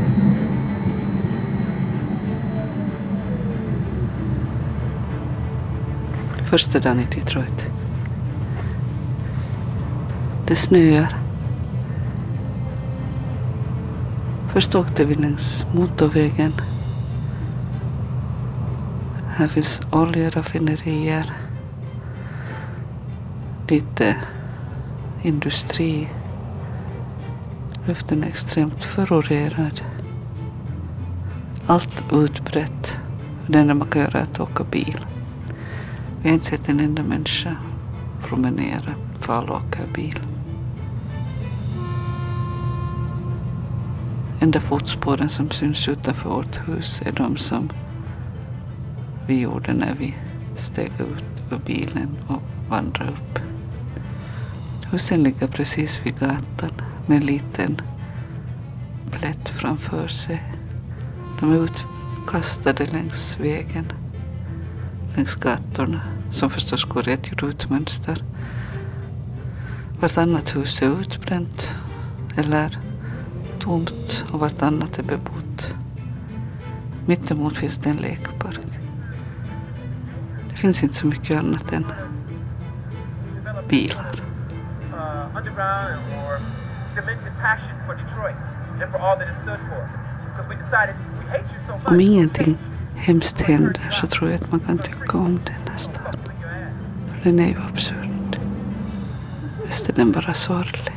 Första 6.50 6.80
dagen 6.80 7.00
i 7.00 7.16
Detroit. 7.16 7.85
Det 10.48 10.56
snöar. 10.56 11.16
Först 14.54 14.76
åkte 14.76 15.06
vi 15.06 15.16
längs 15.16 15.66
motorvägen. 15.74 16.54
Här 19.30 19.48
finns 19.48 19.82
oljeraffinerier. 19.92 21.32
Lite 23.68 24.16
industri. 25.22 26.08
Luften 27.86 28.24
är 28.24 28.28
extremt 28.28 28.86
förorenad. 28.86 29.82
Allt 31.68 32.04
utbrett. 32.14 32.98
Det 33.48 33.60
enda 33.60 33.74
man 33.74 33.88
kan 33.88 34.02
göra 34.02 34.20
är 34.20 34.24
att 34.24 34.40
åka 34.40 34.64
bil. 34.64 35.06
Vi 36.22 36.30
har 36.30 36.34
inte 36.34 36.46
sett 36.46 36.70
en 36.70 36.80
enda 36.80 37.04
människa 37.04 37.56
promenera 38.24 38.94
för 39.20 39.34
alla 39.34 39.54
åker 39.54 39.88
bil. 39.94 40.25
Enda 44.40 44.60
fotspåren 44.60 45.30
som 45.30 45.50
syns 45.52 45.88
utanför 45.88 46.30
vårt 46.30 46.68
hus 46.68 47.02
är 47.06 47.12
de 47.12 47.38
som 47.38 47.70
vi 49.28 49.42
gjorde 49.42 49.74
när 49.74 49.96
vi 50.00 50.16
steg 50.56 50.92
ut 51.00 51.52
ur 51.52 51.60
bilen 51.66 52.10
och 52.28 52.42
vandrade 52.70 53.12
upp. 53.12 53.40
Husen 54.92 55.24
ligger 55.24 55.48
precis 55.48 56.02
vid 56.04 56.20
gatan 56.20 56.72
med 57.06 57.18
en 57.18 57.26
liten 57.26 57.82
plätt 59.12 59.50
framför 59.50 60.08
sig. 60.08 60.44
De 61.40 61.52
är 61.52 61.64
utkastade 61.64 62.86
längs 62.86 63.40
vägen, 63.40 63.86
längs 65.16 65.36
gatorna, 65.36 66.02
som 66.32 66.50
förstås 66.50 66.84
går 66.84 67.10
i 67.10 67.14
ett 67.14 67.34
rutmönster. 67.44 68.24
Vartannat 70.00 70.56
hus 70.56 70.82
är 70.82 71.00
utbränt 71.00 71.70
eller 72.36 72.80
tomt 73.66 74.26
och 74.32 74.40
vartannat 74.40 75.00
är 75.00 75.04
bebott. 75.04 75.76
Mittemot 77.06 77.58
finns 77.58 77.78
det 77.78 77.90
en 77.90 77.98
lekpark. 77.98 78.60
Det 80.50 80.56
finns 80.56 80.84
inte 80.84 80.96
så 80.96 81.08
mycket 81.08 81.40
annat 81.40 81.72
än 81.72 81.86
bilar. 83.70 84.12
Om 91.86 92.00
ingenting 92.00 92.58
hemskt 92.96 93.42
händer 93.42 93.90
så 93.92 94.08
tror 94.08 94.30
jag 94.30 94.36
att 94.36 94.52
man 94.52 94.60
kan 94.60 94.78
tycka 94.78 95.18
om 95.18 95.40
den 95.46 95.72
här 95.72 95.78
staden. 95.78 96.20
För 97.08 97.24
den 97.24 97.40
är 97.40 97.48
ju 97.48 97.58
absurd. 97.72 98.40
Visst 99.66 99.90
är 99.90 99.94
den 99.94 100.12
bara 100.12 100.34
sorglig. 100.34 100.95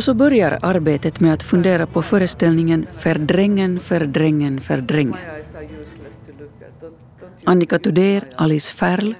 Och 0.00 0.04
så 0.04 0.14
börjar 0.14 0.58
arbetet 0.62 1.20
med 1.20 1.34
att 1.34 1.42
fundera 1.42 1.86
på 1.86 2.02
föreställningen 2.02 2.86
Fördrängen, 2.98 3.80
fördrängen, 3.80 4.60
fördrängen. 4.60 5.16
Annika 7.44 7.78
Tudér, 7.78 8.24
Alice 8.36 8.72
Färl 8.72 9.14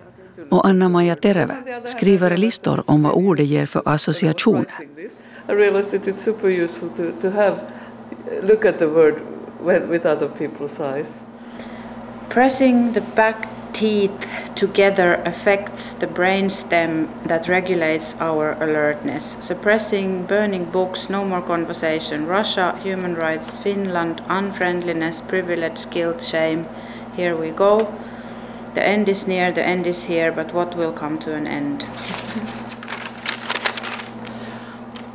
och 0.50 0.66
Anna-Maja 0.66 1.16
Tereve 1.16 1.56
skriver 1.84 2.36
listor 2.36 2.82
om 2.86 3.02
vad 3.02 3.12
ordet 3.12 3.46
ger 3.46 3.66
för 3.66 3.82
associationer. 3.84 4.66
I 5.48 5.52
realized 5.52 6.00
that 6.00 6.08
it's 6.08 6.24
super 6.24 6.48
useful 6.48 6.88
to, 6.88 7.02
to 7.22 7.30
have 7.30 7.56
look 8.42 8.64
at 8.64 8.78
the 8.78 8.86
word 8.86 9.14
with 9.90 10.06
other 10.06 10.28
people's 10.38 10.94
eyes. 10.94 11.22
Pressing 12.28 12.92
the 12.94 13.02
back 13.16 13.36
teeth 13.80 14.52
together 14.54 15.14
affects 15.24 15.94
the 15.94 16.06
brainstem 16.06 17.08
that 17.26 17.48
regulates 17.48 18.14
our 18.20 18.52
alertness. 18.62 19.38
Suppressing 19.40 20.26
burning 20.26 20.66
books, 20.66 21.08
no 21.08 21.24
more 21.24 21.40
conversation, 21.40 22.26
Russia, 22.26 22.78
human 22.82 23.14
rights, 23.14 23.56
Finland, 23.56 24.20
unfriendliness, 24.28 25.22
privilege, 25.22 25.88
guilt, 25.88 26.20
shame. 26.20 26.68
Here 27.16 27.34
we 27.34 27.52
go. 27.52 27.96
The 28.74 28.86
end 28.86 29.08
is 29.08 29.26
near, 29.26 29.50
the 29.50 29.66
end 29.66 29.86
is 29.86 30.04
here, 30.04 30.30
but 30.30 30.52
what 30.52 30.76
will 30.76 30.92
come 30.92 31.18
to 31.20 31.34
an 31.34 31.46
end? 31.46 31.86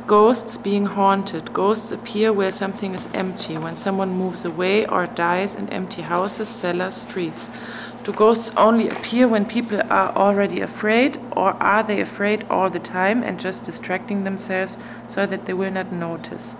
Ghosts 0.08 0.56
being 0.56 0.86
haunted. 0.86 1.52
Ghosts 1.52 1.92
appear 1.92 2.32
where 2.32 2.52
something 2.52 2.94
is 2.94 3.08
empty, 3.14 3.58
when 3.58 3.76
someone 3.76 4.10
moves 4.10 4.44
away 4.44 4.86
or 4.86 5.06
dies 5.06 5.54
in 5.54 5.68
empty 5.68 6.02
houses, 6.02 6.48
cellars, 6.48 6.94
streets. 6.94 7.48
Do 8.06 8.12
ghosts 8.12 8.52
only 8.56 8.88
appear 8.88 9.26
when 9.26 9.44
people 9.44 9.82
are 9.88 10.12
already 10.16 10.60
afraid, 10.62 11.18
or 11.30 11.56
are 11.60 11.82
they 11.82 12.02
afraid 12.02 12.44
all 12.48 12.70
the 12.70 12.78
time 12.78 13.24
and 13.28 13.40
just 13.40 13.64
distracting 13.64 14.24
themselves 14.24 14.78
so 15.08 15.26
that 15.26 15.46
they 15.46 15.54
will 15.54 15.72
not 15.72 15.92
notice? 15.92 16.56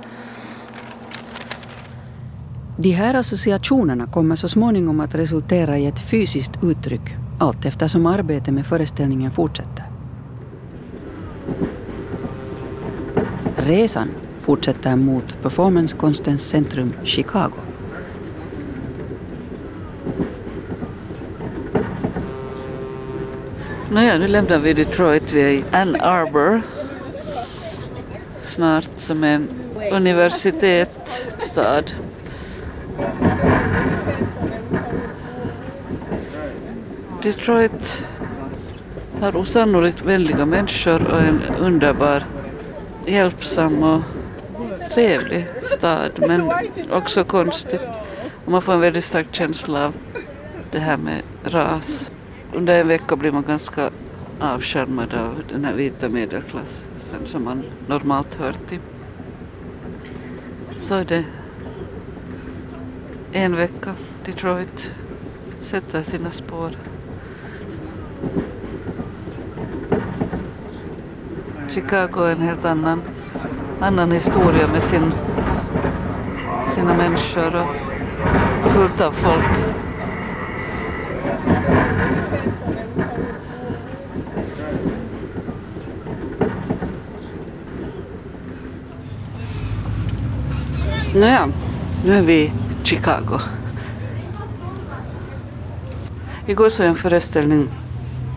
De 2.77 2.91
här 2.91 3.15
associationerna 3.15 4.07
kommer 4.07 4.37
så 4.37 4.49
småningom 4.49 5.01
att 5.01 5.15
resultera 5.15 5.79
i 5.79 5.87
ett 5.87 5.99
fysiskt 5.99 6.59
uttryck 6.63 7.17
allt 7.39 7.65
eftersom 7.65 8.07
arbetet 8.07 8.55
med 8.55 8.67
föreställningen 8.67 9.31
fortsätter. 9.31 9.85
Resan 13.57 14.09
fortsätter 14.41 14.97
mot 14.97 15.43
performancekonstens 15.43 16.49
centrum 16.49 16.93
Chicago. 17.05 17.66
Nåja, 23.97 24.19
nu 24.19 24.29
lämnar 24.29 24.59
vi 24.59 24.73
Detroit. 24.73 25.33
Vi 25.33 25.41
är 25.41 25.49
i 25.49 25.65
Ann 25.73 25.97
Arbor. 26.01 26.63
Snart 28.41 28.91
som 28.97 29.25
en 29.25 29.49
universitetsstad. 29.93 31.83
Detroit 37.23 38.07
har 39.21 39.37
osannolikt 39.37 40.03
vänliga 40.03 40.47
människor 40.47 41.11
och 41.13 41.21
en 41.21 41.43
underbar, 41.59 42.25
hjälpsam 43.07 43.83
och 43.83 44.03
trevlig 44.95 45.47
stad, 45.63 46.11
men 46.17 46.51
också 46.93 47.25
konstig. 47.25 47.81
Och 48.45 48.53
man 48.53 48.63
får 48.63 48.73
en 48.73 48.81
väldigt 48.81 49.05
stark 49.05 49.35
känsla 49.35 49.87
av 49.87 49.95
det 50.71 50.79
här 50.79 50.97
med 50.97 51.23
ras. 51.45 52.11
Under 52.57 52.81
en 52.81 52.89
vecka 52.89 53.17
blir 53.17 53.33
man 53.33 53.43
ganska 53.43 53.91
avskärmad 54.41 55.15
av 55.15 55.43
den 55.53 55.65
här 55.65 55.75
vita 55.75 56.09
medelklassen 56.09 57.27
som 57.27 57.45
man 57.45 57.63
normalt 57.87 58.35
hör 58.35 58.53
till. 58.69 58.81
Så 60.77 60.95
är 60.95 61.05
det 61.05 61.25
en 63.33 63.57
vecka. 63.57 63.95
Detroit 64.25 64.95
sätter 65.61 66.03
sina 66.03 66.31
spår. 66.31 66.71
Chicago 71.69 72.25
är 72.25 72.33
en 72.33 72.43
helt 72.43 72.65
annan, 72.65 73.03
annan 73.81 74.13
historia 74.13 74.67
med 74.73 74.83
sin, 74.83 75.13
sina 76.67 76.97
människor 76.97 77.57
och 78.65 78.71
fullt 78.73 79.01
av 79.01 79.13
folk. 79.13 79.66
Nåja, 91.17 91.49
nu 92.05 92.15
är 92.15 92.23
vi 92.23 92.33
i 92.33 92.53
Chicago. 92.83 93.39
Igår 96.47 96.69
såg 96.69 96.87
jag 96.87 96.91
en 96.91 96.97
föreställning 96.97 97.69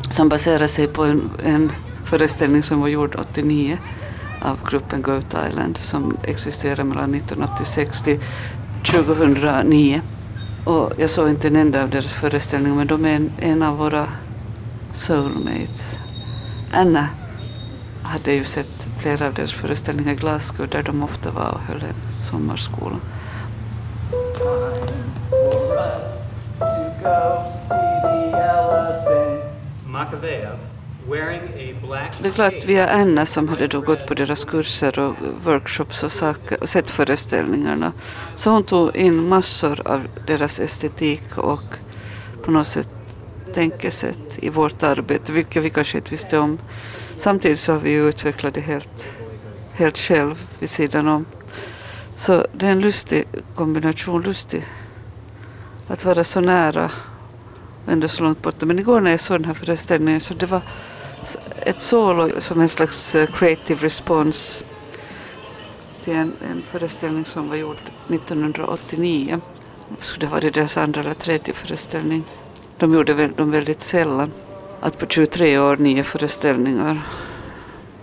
som 0.10 0.30
baserar 0.30 0.68
sig 0.68 0.88
på 0.88 1.04
en, 1.04 1.30
en 1.44 1.72
föreställning 2.04 2.64
som 2.64 2.82
var 2.82 2.88
gjord 2.88 3.16
89 3.20 3.78
av 4.42 4.70
gruppen 4.70 5.02
Goat 5.02 5.36
Island 5.50 5.78
som 5.78 6.18
existerade 6.24 6.84
mellan 6.84 7.16
1986 7.16 8.04
till 8.04 8.20
2009. 8.86 10.02
Och 10.66 10.92
jag 10.98 11.10
såg 11.10 11.30
inte 11.30 11.48
en 11.48 11.56
enda 11.56 11.84
av 11.84 11.90
deras 11.90 12.06
föreställningar 12.06 12.76
men 12.76 12.88
de 12.88 13.06
är 13.06 13.16
en, 13.16 13.32
en 13.40 13.64
av 13.64 13.78
våra 13.78 14.08
soulmates. 14.92 16.00
Anna 16.72 17.08
hade 18.04 18.34
ju 18.34 18.44
sett 18.44 18.88
flera 19.02 19.28
av 19.28 19.34
deras 19.34 19.54
föreställningar 19.54 20.12
i 20.12 20.16
Glasgow 20.16 20.68
där 20.70 20.84
de 20.84 21.04
ofta 21.04 21.32
var 21.32 21.50
och 21.52 21.62
höll 21.62 21.82
en 21.82 22.09
sommarskola. 22.22 22.96
Det 32.22 32.28
är 32.28 32.32
klart, 32.34 32.66
via 32.66 32.90
Anna 32.90 33.26
som 33.26 33.50
hade 33.50 33.68
då 33.68 33.82
gått 33.82 34.08
på 34.08 34.14
deras 34.14 34.46
kurser 34.46 35.00
och 35.00 35.16
workshops 35.44 36.04
och, 36.04 36.12
saker, 36.12 36.62
och 36.62 36.70
sett 36.70 36.92
föreställningarna. 36.92 37.94
Så 38.36 38.52
hon 38.52 38.64
tog 38.64 38.96
in 38.96 39.28
massor 39.28 39.82
av 39.88 40.08
deras 40.28 40.60
estetik 40.60 41.38
och 41.38 41.78
på 42.44 42.52
något 42.52 42.68
sätt 42.68 42.96
tänkesätt 43.54 44.40
i 44.42 44.50
vårt 44.50 44.84
arbete, 44.84 45.32
vilket 45.32 45.64
vi 45.64 45.70
kanske 45.70 45.98
inte 45.98 46.12
visste 46.12 46.38
om. 46.38 46.58
Samtidigt 47.18 47.60
så 47.60 47.72
har 47.72 47.80
vi 47.80 47.92
ju 47.92 48.10
utvecklat 48.10 48.54
det 48.54 48.62
helt, 48.62 49.10
helt 49.74 49.98
själv 49.98 50.48
vid 50.60 50.70
sidan 50.70 51.08
om. 51.08 51.26
Så 52.20 52.46
det 52.54 52.68
är 52.68 52.72
en 52.72 52.80
lustig 52.80 53.26
kombination, 53.56 54.22
lustig 54.22 54.66
att 55.88 56.06
vara 56.06 56.24
så 56.24 56.40
nära 56.40 56.92
och 57.86 57.92
ändå 57.92 58.08
så 58.08 58.24
långt 58.24 58.42
borta. 58.42 58.66
Men 58.66 58.80
igår 58.80 59.02
när 59.02 59.12
jag 59.12 59.20
såg 59.20 59.38
den 59.38 59.46
här 59.46 59.54
föreställningen 59.54 60.22
så 60.22 60.34
det 60.34 60.46
var 60.46 60.62
ett 61.62 61.80
solo 61.80 62.42
som 62.42 62.62
en 62.62 62.70
slags 62.70 63.16
eh, 63.16 63.28
creative 63.28 63.86
response 63.86 64.64
till 66.04 66.14
en, 66.14 66.34
en 66.52 66.64
föreställning 66.72 67.26
som 67.26 67.50
var 67.50 67.56
gjord 67.56 67.78
1989. 68.08 69.42
Det 70.00 70.06
skulle 70.06 70.28
ha 70.28 70.36
varit 70.36 70.54
deras 70.54 70.78
andra 70.78 71.02
eller 71.02 71.14
tredje 71.14 71.54
föreställning. 71.54 72.24
De 72.78 72.94
gjorde 72.94 73.28
dem 73.28 73.52
väldigt 73.52 73.82
sällan. 73.82 74.32
Att 74.80 75.00
på 75.00 75.06
23 75.06 75.60
år, 75.60 75.78
nio 75.78 76.04
föreställningar. 76.04 77.02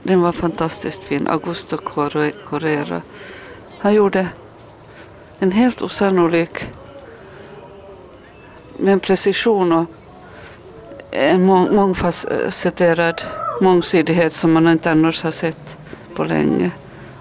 Den 0.03 0.21
var 0.21 0.33
fantastiskt 0.33 1.05
fin. 1.05 1.27
Augusto 1.27 1.77
Correra. 2.45 3.03
Han 3.79 3.95
gjorde 3.95 4.29
en 5.39 5.53
helt 5.53 5.83
osannolik 5.83 6.73
med 8.79 9.03
precision 9.03 9.73
och 9.73 9.87
en 11.11 11.45
mångfacetterad 11.47 13.23
mångsidighet 13.61 14.33
som 14.33 14.53
man 14.53 14.69
inte 14.69 14.91
annars 14.91 15.23
har 15.23 15.31
sett 15.31 15.79
på 16.15 16.25
länge. 16.25 16.71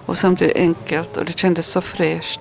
Och 0.05 0.17
samtidigt 0.17 0.55
enkelt 0.55 1.17
och 1.17 1.25
det 1.25 1.39
kändes 1.39 1.67
så 1.67 1.81
fräscht. 1.81 2.39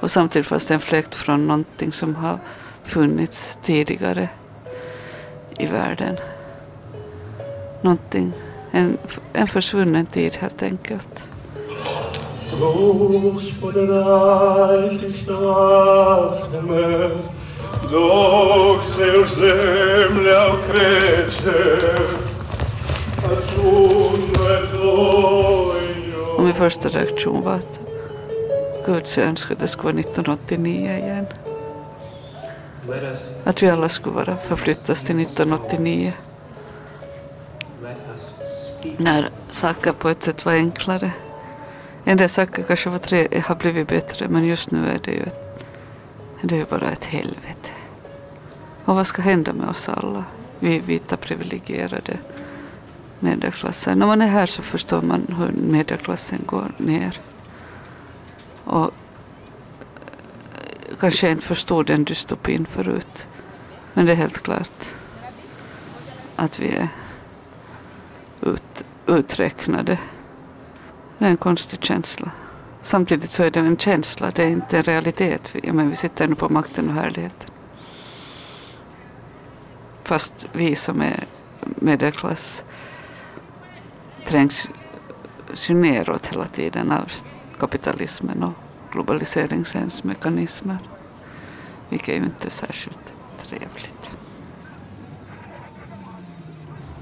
Och 0.00 0.10
samtidigt 0.10 0.46
fanns 0.46 0.66
det 0.66 0.74
en 0.74 0.80
fläkt 0.80 1.14
från 1.14 1.46
någonting 1.46 1.92
som 1.92 2.14
har 2.14 2.38
funnits 2.84 3.58
tidigare 3.62 4.28
i 5.58 5.66
världen. 5.66 6.16
Någonting, 7.82 8.32
en, 8.70 8.98
en 9.32 9.46
försvunnen 9.46 10.06
tid 10.06 10.36
helt 10.36 10.62
enkelt. 10.62 11.26
Dok 17.90 18.82
se 18.84 19.06
już 19.06 19.30
zemlja 19.30 20.52
okreće, 20.52 21.76
a 23.16 23.28
čudno 23.52 24.48
je 24.48 24.60
Och 26.38 26.44
min 26.44 26.54
första 26.54 26.88
reaktion 26.88 27.42
var 27.42 27.54
att 27.54 27.80
Gud 28.86 29.06
så 29.06 29.20
önskar 29.20 29.54
att 29.54 29.60
det 29.60 29.68
skulle 29.68 29.92
vara 29.92 30.00
1989 30.00 30.98
igen. 30.98 31.26
Att 33.44 33.62
vi 33.62 33.70
alla 33.70 33.88
skulle 33.88 34.14
vara 34.14 34.36
förflyttas 34.36 35.04
till 35.04 35.20
1989. 35.20 36.12
När 38.96 39.28
saker 39.50 39.92
på 39.92 40.08
ett 40.08 40.22
sätt 40.22 40.44
var 40.46 40.52
enklare. 40.52 41.12
En 42.04 42.16
del 42.16 42.28
saker 42.28 42.62
kanske 42.62 42.90
var 42.90 42.98
tre, 42.98 43.42
har 43.44 43.54
blivit 43.54 43.88
bättre 43.88 44.28
men 44.28 44.44
just 44.44 44.70
nu 44.70 44.86
är 44.86 44.98
det 45.04 45.10
ju 45.10 45.22
ett, 45.22 45.66
det 46.42 46.60
är 46.60 46.64
bara 46.64 46.90
ett 46.90 47.04
helvete. 47.04 47.70
Och 48.84 48.94
vad 48.94 49.06
ska 49.06 49.22
hända 49.22 49.52
med 49.52 49.68
oss 49.68 49.88
alla? 49.88 50.24
Vi 50.58 50.78
vita 50.78 51.16
privilegierade 51.16 52.18
medelklassen. 53.18 53.98
När 53.98 54.06
man 54.06 54.22
är 54.22 54.26
här 54.26 54.46
så 54.46 54.62
förstår 54.62 55.02
man 55.02 55.26
hur 55.38 55.52
medelklassen 55.52 56.42
går 56.46 56.72
ner. 56.78 57.20
Och 58.64 58.90
kanske 61.00 61.30
inte 61.30 61.46
förstod 61.46 61.86
den 61.86 62.04
dystopin 62.04 62.66
förut. 62.66 63.26
Men 63.94 64.06
det 64.06 64.12
är 64.12 64.16
helt 64.16 64.42
klart 64.42 64.94
att 66.36 66.58
vi 66.58 66.68
är 66.68 66.88
ut, 68.40 68.84
uträknade. 69.06 69.98
Det 71.20 71.26
är 71.26 71.30
en 71.30 71.36
konstig 71.36 71.84
känsla. 71.84 72.30
Samtidigt 72.82 73.30
så 73.30 73.42
är 73.42 73.50
det 73.50 73.60
en 73.60 73.76
känsla, 73.76 74.30
det 74.30 74.44
är 74.44 74.48
inte 74.48 74.78
en 74.78 74.82
realitet. 74.82 75.54
Ja, 75.62 75.72
men 75.72 75.90
vi 75.90 75.96
sitter 75.96 76.28
nu 76.28 76.34
på 76.34 76.48
makten 76.48 76.88
och 76.88 76.94
härligheten. 76.94 77.50
Fast 80.04 80.46
vi 80.52 80.76
som 80.76 81.02
är 81.02 81.24
medelklass 81.60 82.64
trängs 84.26 84.70
ju 85.54 85.74
neråt 85.74 86.26
hela 86.26 86.44
tiden 86.44 86.92
av 86.92 87.12
kapitalismen 87.58 88.42
och 88.42 88.52
globaliseringens 88.92 90.04
mekanismer. 90.04 90.78
Vilket 91.88 92.08
ju 92.08 92.14
inte 92.14 92.48
är 92.48 92.50
särskilt 92.50 93.14
trevligt. 93.42 94.12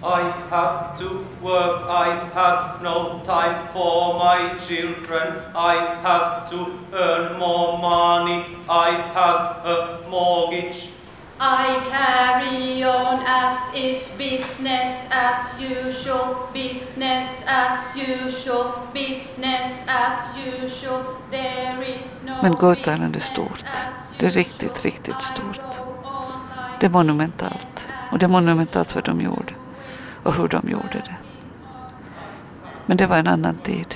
I 0.08 0.22
have 0.50 0.98
to 0.98 1.08
work, 1.42 1.82
I 1.86 2.08
have 2.32 2.82
no 2.82 3.20
time 3.24 3.68
for 3.74 4.14
my 4.14 4.56
children. 4.58 5.42
I 5.54 5.74
have 6.02 6.48
to 6.50 6.58
earn 6.94 7.38
more 7.38 7.78
money, 7.78 8.44
I 8.68 8.90
have 9.14 9.66
a 9.66 9.98
mortgage. 10.10 10.90
I 11.40 11.80
carry 11.90 12.82
on 12.84 13.22
as 13.26 13.70
if 13.74 14.16
business 14.18 15.06
as 15.10 15.60
usual, 15.60 16.48
business 16.52 17.44
as 17.46 17.94
usual, 17.96 18.88
business 18.92 19.82
as 19.86 20.34
usual. 20.62 21.04
There 21.30 21.82
is 21.82 22.22
no 22.24 22.42
Men 22.42 22.56
Götaland 22.60 23.16
är 23.16 23.20
stort. 23.20 23.66
Det 24.18 24.26
är 24.26 24.30
riktigt, 24.30 24.84
riktigt 24.84 25.22
stort. 25.22 25.82
Det 26.80 26.86
är 26.86 26.90
monumentalt. 26.90 27.88
Och 28.12 28.18
det 28.18 28.26
är 28.26 28.30
monumentalt 28.30 28.94
vad 28.94 29.04
de 29.04 29.20
gjorde. 29.20 29.57
Och 30.28 30.34
hur 30.34 30.48
de 30.48 30.68
gjorde 30.68 31.02
det. 31.04 31.16
Men 32.86 32.96
det 32.96 33.06
var 33.06 33.16
en 33.16 33.26
annan 33.26 33.54
tid. 33.54 33.94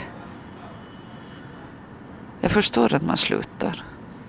Jag 2.40 2.50
förstår 2.50 2.94
att 2.94 3.02
man 3.02 3.16
slutar. 3.16 3.84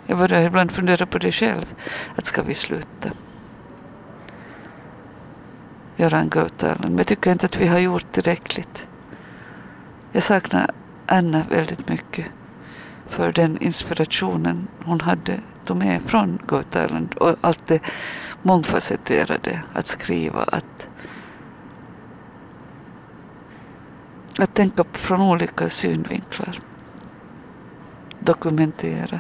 Jag 0.06 0.18
börjar 0.18 0.42
ibland 0.42 0.72
fundera 0.72 1.06
på 1.06 1.18
det 1.18 1.32
själv. 1.32 1.76
Att 2.16 2.26
ska 2.26 2.44
vi 2.44 2.54
sluta? 2.54 3.10
Göra 5.96 6.20
en 6.20 6.30
Goatalen. 6.30 6.90
Men 6.90 6.98
jag 6.98 7.08
tycker 7.08 7.32
inte 7.32 7.46
att 7.46 7.58
vi 7.58 7.68
har 7.68 7.80
gjort 7.80 8.12
tillräckligt. 8.12 8.88
Jag 10.12 10.24
saknar 10.24 10.72
Anna 11.06 11.44
väldigt 11.50 11.90
mycket 11.90 12.26
för 13.08 13.32
den 13.32 13.58
inspirationen 13.58 14.68
hon 14.86 15.02
hade 15.02 15.40
tog 15.66 15.78
med 15.78 16.02
från 16.02 16.40
Götaland 16.52 16.86
Island 16.86 17.14
och 17.14 17.36
allt 17.42 17.68
det 17.68 17.80
mångfacetterade 18.42 19.62
att 19.74 19.88
skriva, 19.88 20.44
att, 20.44 20.88
att 24.40 24.54
tänka 24.54 24.84
från 24.94 25.22
olika 25.22 25.70
synvinklar, 25.70 26.58
dokumentera. 28.20 29.20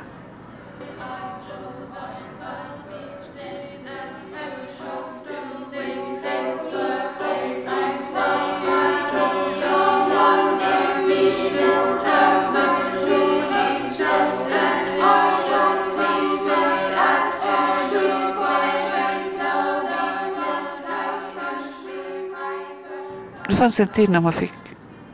Det 23.50 23.58
fanns 23.58 23.80
en 23.80 23.88
tid 23.88 24.10
när 24.10 24.20
man 24.20 24.34
fick, 24.34 24.63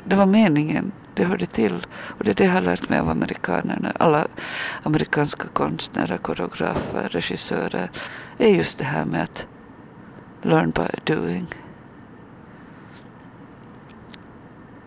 det 0.09 0.15
var 0.15 0.25
meningen, 0.25 0.91
det 1.13 1.23
hörde 1.23 1.45
till. 1.45 1.87
Och 1.91 2.23
det 2.23 2.31
är 2.31 2.35
det 2.35 2.43
jag 2.43 2.51
har 2.51 2.61
lärt 2.61 2.89
mig 2.89 2.99
av 2.99 3.09
amerikanerna. 3.09 3.91
Alla 3.99 4.27
amerikanska 4.83 5.47
konstnärer, 5.47 6.17
koreografer, 6.17 7.09
regissörer. 7.09 7.91
är 8.37 8.47
just 8.47 8.79
det 8.79 8.85
här 8.85 9.05
med 9.05 9.23
att 9.23 9.47
learn 10.41 10.69
by 10.69 11.13
doing. 11.13 11.47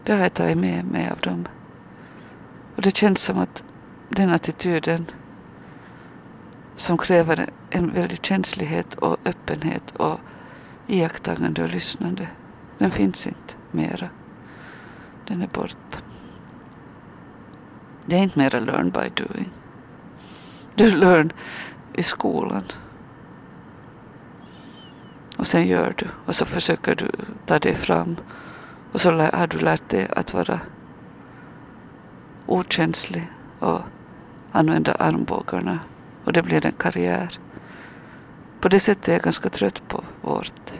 Det 0.04 0.12
har 0.12 0.20
jag 0.20 0.35
tagit 0.35 0.58
med 0.58 0.85
mig 0.85 1.11
av 1.11 1.18
dem. 1.18 1.48
Och 2.76 2.82
det 2.82 2.96
känns 2.96 3.22
som 3.22 3.38
att 3.38 3.64
den 4.08 4.30
attityden 4.30 5.06
som 6.76 6.98
kräver 6.98 7.50
en 7.70 7.92
väldig 7.92 8.24
känslighet 8.24 8.94
och 8.94 9.16
öppenhet 9.24 9.96
och 9.96 10.20
iakttagande 10.87 11.62
och 11.62 11.68
lyssnande 11.68 12.28
den 12.78 12.90
finns 12.90 13.26
inte 13.26 13.54
mera. 13.70 14.08
Den 15.26 15.42
är 15.42 15.48
borta. 15.48 15.98
Det 18.06 18.16
är 18.16 18.22
inte 18.22 18.38
mera 18.38 18.61
learn 18.61 18.90
by 18.90 19.24
doing. 19.24 19.50
Du 20.74 20.96
learn 20.96 21.32
i 21.94 22.02
skolan. 22.02 22.62
Och 25.37 25.46
sen 25.46 25.66
gör 25.66 25.94
du 25.98 26.06
och 26.26 26.35
så 26.35 26.44
försöker 26.44 26.94
du 26.94 27.11
ta 27.46 27.58
dig 27.58 27.74
fram. 27.74 28.16
Och 28.92 29.00
så 29.00 29.11
har 29.11 29.46
du 29.46 29.58
lärt 29.58 29.88
dig 29.88 30.08
att 30.16 30.35
vara 30.35 30.61
okänslig 32.46 33.28
och 33.58 33.80
använda 34.52 34.94
armbågarna. 34.94 35.78
Och 36.24 36.32
det 36.32 36.42
blir 36.42 36.66
en 36.66 36.72
karriär. 36.72 37.38
På 38.61 38.68
det 38.68 38.80
sättet 38.80 39.08
är 39.08 39.12
jag 39.12 39.22
ganska 39.22 39.48
trött 39.48 39.88
på 39.88 40.04
vårt 40.20 40.72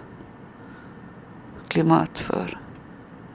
klimat 1.69 2.19
för 2.19 2.62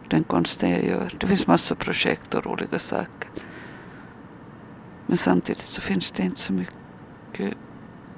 den 0.10 0.24
konsten 0.24 0.72
jag 0.72 0.86
gör. 0.86 1.14
Det 1.20 1.28
finns 1.28 1.48
massa 1.48 1.76
projekt 1.76 2.34
och 2.34 2.46
roliga 2.46 2.80
saker. 2.80 3.30
Men 5.06 5.18
samtidigt 5.18 5.62
så 5.62 5.82
finns 5.82 6.12
det 6.12 6.24
inte 6.24 6.40
så 6.40 6.54
mycket 6.54 7.58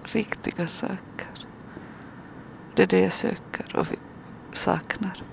riktiga 0.04 0.68
saker. 0.68 1.28
Det 2.76 2.84
är 2.84 2.88
det 2.88 3.00
jag 3.00 3.14
söker 3.14 3.76
och 3.76 3.88
saknar. 4.54 5.24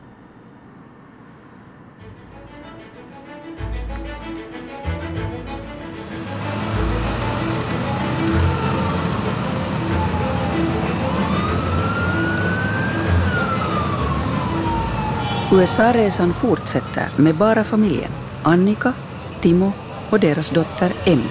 USA-resan 15.57 16.35
fortsätter 16.35 17.09
med 17.17 17.35
bara 17.35 17.65
familjen. 17.65 18.11
Annika, 18.43 18.93
Timo 19.41 19.73
och 20.11 20.21
deras 20.21 20.51
dotter 20.51 20.93
Emmy. 21.05 21.23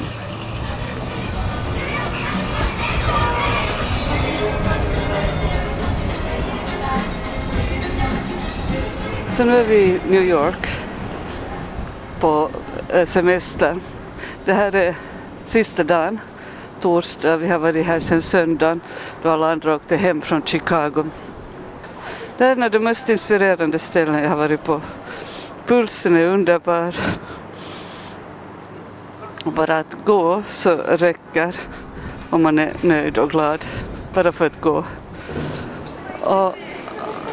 Så 9.29 9.43
nu 9.43 9.57
är 9.57 9.65
vi 9.65 9.75
i 9.75 9.99
New 10.09 10.23
York 10.23 10.67
på 12.19 12.49
eh, 12.89 13.05
semester. 13.05 13.79
Det 14.45 14.53
här 14.53 14.75
är 14.75 14.95
sista 15.43 15.83
dagen, 15.83 16.19
torsdag. 16.79 17.38
Vi 17.38 17.47
har 17.47 17.59
varit 17.59 17.85
här 17.85 17.99
sedan 17.99 18.21
söndagen 18.21 18.81
då 19.23 19.29
alla 19.29 19.51
andra 19.51 19.75
åkte 19.75 19.95
hem 19.95 20.21
från 20.21 20.41
Chicago. 20.41 21.05
Det 22.38 22.45
är 22.45 22.52
en 22.52 22.63
av 22.63 22.71
de 22.71 22.80
mest 22.80 23.10
inspirerande 23.10 23.80
ställen 23.80 24.24
jag 24.24 24.30
har 24.30 24.36
varit 24.36 24.63
på. 24.63 24.82
Pulsen 25.67 26.15
är 26.15 26.28
underbar. 26.28 26.95
Bara 29.43 29.80
att 29.80 29.98
gå 30.06 30.43
så 30.48 30.76
räcker 30.76 31.56
om 32.30 32.43
man 32.43 32.60
är 32.60 32.74
nöjd 32.82 33.17
och 33.17 33.30
glad. 33.30 33.65
Bara 34.13 34.32
för 34.32 34.45
att 34.45 34.62
gå. 34.62 34.84
Och 36.21 36.56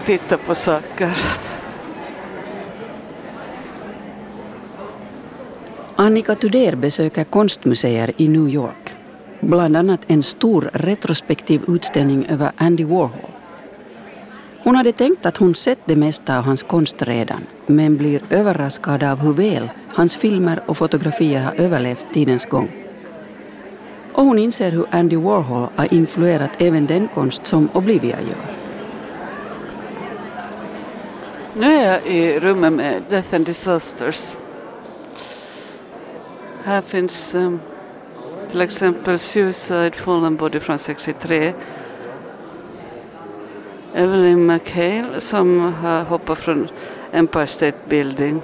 titta 0.05 0.37
på 0.39 0.55
saker. 0.55 1.11
Annika 5.97 6.35
Tudér 6.35 6.77
besöker 6.77 7.25
konstmuseer 7.25 8.13
i 8.17 8.29
New 8.29 8.49
York. 8.49 8.95
Bland 9.41 9.77
annat 9.77 10.01
en 10.07 10.23
stor 10.23 10.71
retrospektiv 10.73 11.63
utställning 11.69 12.27
över 12.27 12.53
Andy 12.57 12.85
Warhol. 12.85 13.42
Hon 14.65 14.77
hade 14.77 14.93
tänkt 14.93 15.27
att 15.27 15.37
hon 15.37 15.55
sett 15.55 15.79
det 15.85 15.97
mesta 15.97 16.39
av 16.39 16.45
hans 16.45 16.63
konst 16.63 17.03
redan, 17.03 17.47
men 17.67 17.97
blir 17.97 18.23
överraskad 18.31 19.03
av 19.03 19.19
hur 19.19 19.33
väl 19.33 19.71
hans 19.95 20.17
filmer 20.17 20.63
och 20.67 20.79
fotografier 20.79 21.43
har 21.43 21.55
överlevt 21.55 22.05
tidens 22.13 22.45
gång. 22.45 22.71
Och 24.13 24.25
hon 24.25 24.39
inser 24.39 24.71
hur 24.71 24.87
Andy 24.91 25.17
Warhol 25.17 25.69
har 25.77 25.95
influerat 25.95 26.51
även 26.59 26.87
den 26.87 27.09
konst 27.09 27.47
som 27.47 27.69
Oblivia 27.73 28.21
gör. 28.21 28.63
Nu 31.55 31.67
är 31.67 31.93
jag 31.93 32.07
i 32.07 32.41
rummet 32.41 32.73
med 32.73 33.03
Death 33.09 33.35
and 33.35 33.47
Disasters. 33.47 34.35
Här 36.65 36.83
finns 36.83 37.35
um, 37.35 37.61
till 38.49 38.61
exempel 38.61 39.19
Suicide 39.19 39.93
Fallen 39.93 40.37
Body 40.37 40.61
från 40.61 40.79
63 40.79 41.53
Evelyn 43.95 44.47
McHale 44.47 45.21
som 45.21 45.75
har 45.75 46.05
hoppat 46.05 46.39
från 46.39 46.69
Empire 47.13 47.47
State 47.47 47.79
Building 47.89 48.43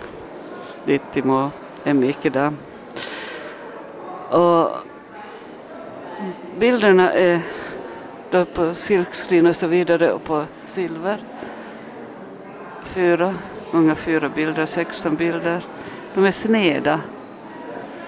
dit 0.84 1.02
i 1.14 1.22
Emmy 1.84 2.14
idag. 2.22 2.52
Och 4.30 4.70
bilderna 6.58 7.12
är 7.12 7.40
då 8.30 8.44
på 8.44 8.74
silkscreen 8.74 9.46
och 9.46 9.56
så 9.56 9.66
vidare 9.66 10.12
och 10.12 10.24
på 10.24 10.44
silver. 10.64 11.18
Fyra 12.84 13.34
gånger 13.72 13.94
fyra 13.94 14.28
bilder, 14.28 14.66
16 14.66 15.16
bilder. 15.16 15.64
De 16.14 16.24
är 16.24 16.30
sneda. 16.30 17.00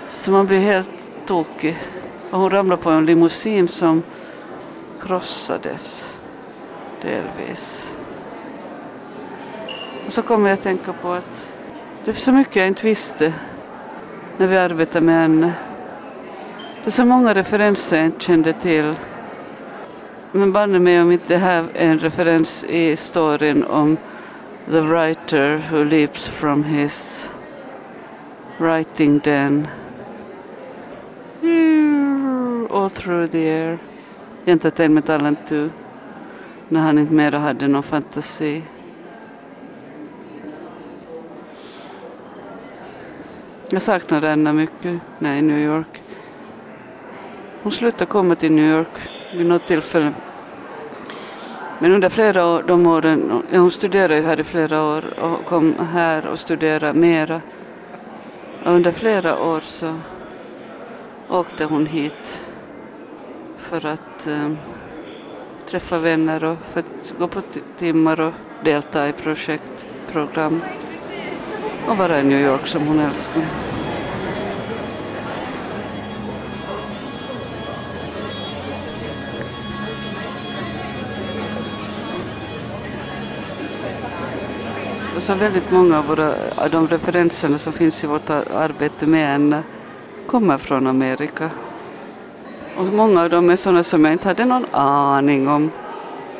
Så 0.09 0.31
man 0.31 0.47
blir 0.47 0.61
helt 0.61 1.13
tokig. 1.27 1.77
Och 2.31 2.39
hon 2.39 2.51
ramlade 2.51 2.83
på 2.83 2.91
en 2.91 3.07
limousin 3.07 3.69
som 3.69 4.03
krossades 5.01 6.20
delvis. 7.03 7.95
Och 10.07 10.13
så 10.13 10.23
kommer 10.23 10.49
jag 10.49 10.55
att 10.55 10.63
tänka 10.63 10.93
på 10.93 11.13
att 11.13 11.49
det 12.05 12.11
är 12.11 12.15
så 12.15 12.33
mycket 12.33 12.57
jag 12.57 12.67
inte 12.67 12.87
visste 12.87 13.33
när 14.37 14.47
vi 14.47 14.57
arbetade 14.57 15.07
med 15.07 15.15
henne. 15.15 15.53
Det 16.83 16.89
är 16.89 16.91
så 16.91 17.05
många 17.05 17.35
referenser 17.35 17.97
jag 17.97 18.07
inte 18.07 18.25
kände 18.25 18.53
till. 18.53 18.95
Men 20.33 20.53
banne 20.53 20.79
mig 20.79 21.03
om 21.03 21.13
inte 21.13 21.35
det 21.35 21.39
här 21.39 21.65
är 21.75 21.91
en 21.91 21.99
referens 21.99 22.65
i 22.65 22.97
storyn 22.97 23.65
om 23.65 23.97
the 24.67 24.81
writer 24.81 25.63
who 25.71 25.85
leaps 25.85 26.29
from 26.29 26.65
his 26.65 27.31
writing 28.59 29.19
den 29.19 29.69
all 32.71 32.91
through 32.91 33.27
the 33.27 33.49
air. 33.49 33.79
Entertainment 34.47 35.09
Island 35.09 35.37
2 35.47 35.71
när 36.71 36.81
han 36.81 36.99
inte 36.99 37.13
mera 37.13 37.39
hade 37.39 37.69
någon 37.69 37.83
fantasi. 37.83 38.63
Jag 43.71 43.83
saknar 43.83 44.23
henne 44.23 44.53
mycket 44.53 45.01
när 45.19 45.29
jag 45.29 45.39
är 45.39 45.43
i 45.43 45.47
New 45.47 45.59
York. 45.59 46.03
Hon 47.63 47.73
slutade 47.73 48.07
komma 48.07 48.35
till 48.35 48.53
New 48.53 48.71
York 48.71 49.11
vid 49.35 49.47
något 49.47 49.67
tillfälle. 49.67 50.13
Men 51.79 51.93
under 51.93 52.09
flera 52.09 52.47
år, 52.47 52.65
de 52.67 52.87
åren, 52.87 53.43
ja, 53.53 53.59
hon 53.59 53.71
studerade 53.71 54.17
ju 54.17 54.23
här 54.23 54.41
i 54.41 54.45
flera 54.45 54.83
år 54.83 55.21
och 55.21 55.45
kom 55.45 55.75
här 55.93 56.27
och 56.27 56.39
studerade 56.39 56.99
mera. 56.99 57.41
Och 58.65 58.73
under 58.73 58.93
flera 58.93 59.43
år 59.43 59.61
så 59.61 59.95
åkte 61.29 61.65
hon 61.65 61.87
hit 61.87 62.47
för 63.57 63.87
att 63.87 64.27
eh, 64.27 64.51
träffa 65.71 65.99
vänner 65.99 66.45
och 66.45 66.57
för 66.73 66.81
att 66.81 67.15
gå 67.19 67.29
på 67.29 67.43
timmar 67.79 68.21
och 68.21 68.33
delta 68.65 69.09
i 69.09 69.13
projektprogram 69.13 70.63
och 71.89 71.97
vara 71.97 72.21
i 72.21 72.25
New 72.25 72.41
York 72.41 72.67
som 72.67 72.87
hon 72.87 72.99
älskar. 73.01 73.43
Och 85.17 85.23
så 85.23 85.35
väldigt 85.35 85.71
många 85.71 85.99
av, 85.99 86.07
våra, 86.07 86.35
av 86.57 86.71
de 86.71 86.89
referenserna 86.89 87.59
som 87.59 87.73
finns 87.73 88.05
i 88.05 88.07
vårt 88.07 88.31
arbete 88.31 89.07
med 89.07 89.27
henne 89.27 89.63
kommer 90.27 90.59
från 90.59 90.87
Amerika. 90.87 91.51
Och 92.81 92.87
många 92.87 93.23
av 93.23 93.31
dem 93.31 93.51
är 93.51 93.57
sådana 93.57 93.83
som 93.83 94.05
jag 94.05 94.15
inte 94.15 94.29
hade 94.29 94.45
någon 94.45 94.67
aning 94.73 95.49
om 95.49 95.71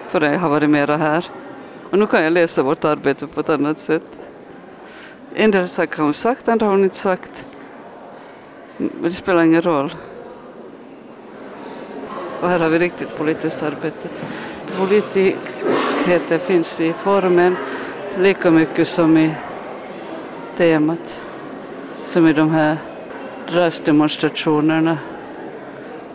förrän 0.09 0.33
jag 0.33 0.41
har 0.41 0.49
varit 0.49 0.71
mera 0.71 0.97
här. 0.97 1.27
Och 1.91 1.99
nu 1.99 2.07
kan 2.07 2.23
jag 2.23 2.33
läsa 2.33 2.63
vårt 2.63 2.85
arbete 2.85 3.27
på 3.27 3.41
ett 3.41 3.49
annat 3.49 3.79
sätt. 3.79 4.03
En 5.35 5.51
del 5.51 5.69
saker 5.69 5.97
har 5.97 6.05
hon 6.05 6.15
sagt, 6.15 6.49
andra 6.49 6.67
har 6.67 6.73
hon 6.73 6.85
inte 6.85 6.97
sagt. 6.97 7.47
Men 8.77 9.03
det 9.03 9.13
spelar 9.13 9.43
ingen 9.43 9.63
roll. 9.63 9.95
Och 12.41 12.49
här 12.49 12.59
har 12.59 12.69
vi 12.69 12.79
riktigt 12.79 13.17
politiskt 13.17 13.63
arbete. 13.63 14.09
Politiskheten 14.79 16.39
finns 16.39 16.81
i 16.81 16.93
formen 16.93 17.57
lika 18.19 18.51
mycket 18.51 18.89
som 18.89 19.17
i 19.17 19.35
temat. 20.57 21.25
Som 22.05 22.27
i 22.27 22.33
de 22.33 22.51
här 22.51 22.77
rasdemonstrationerna 23.47 24.99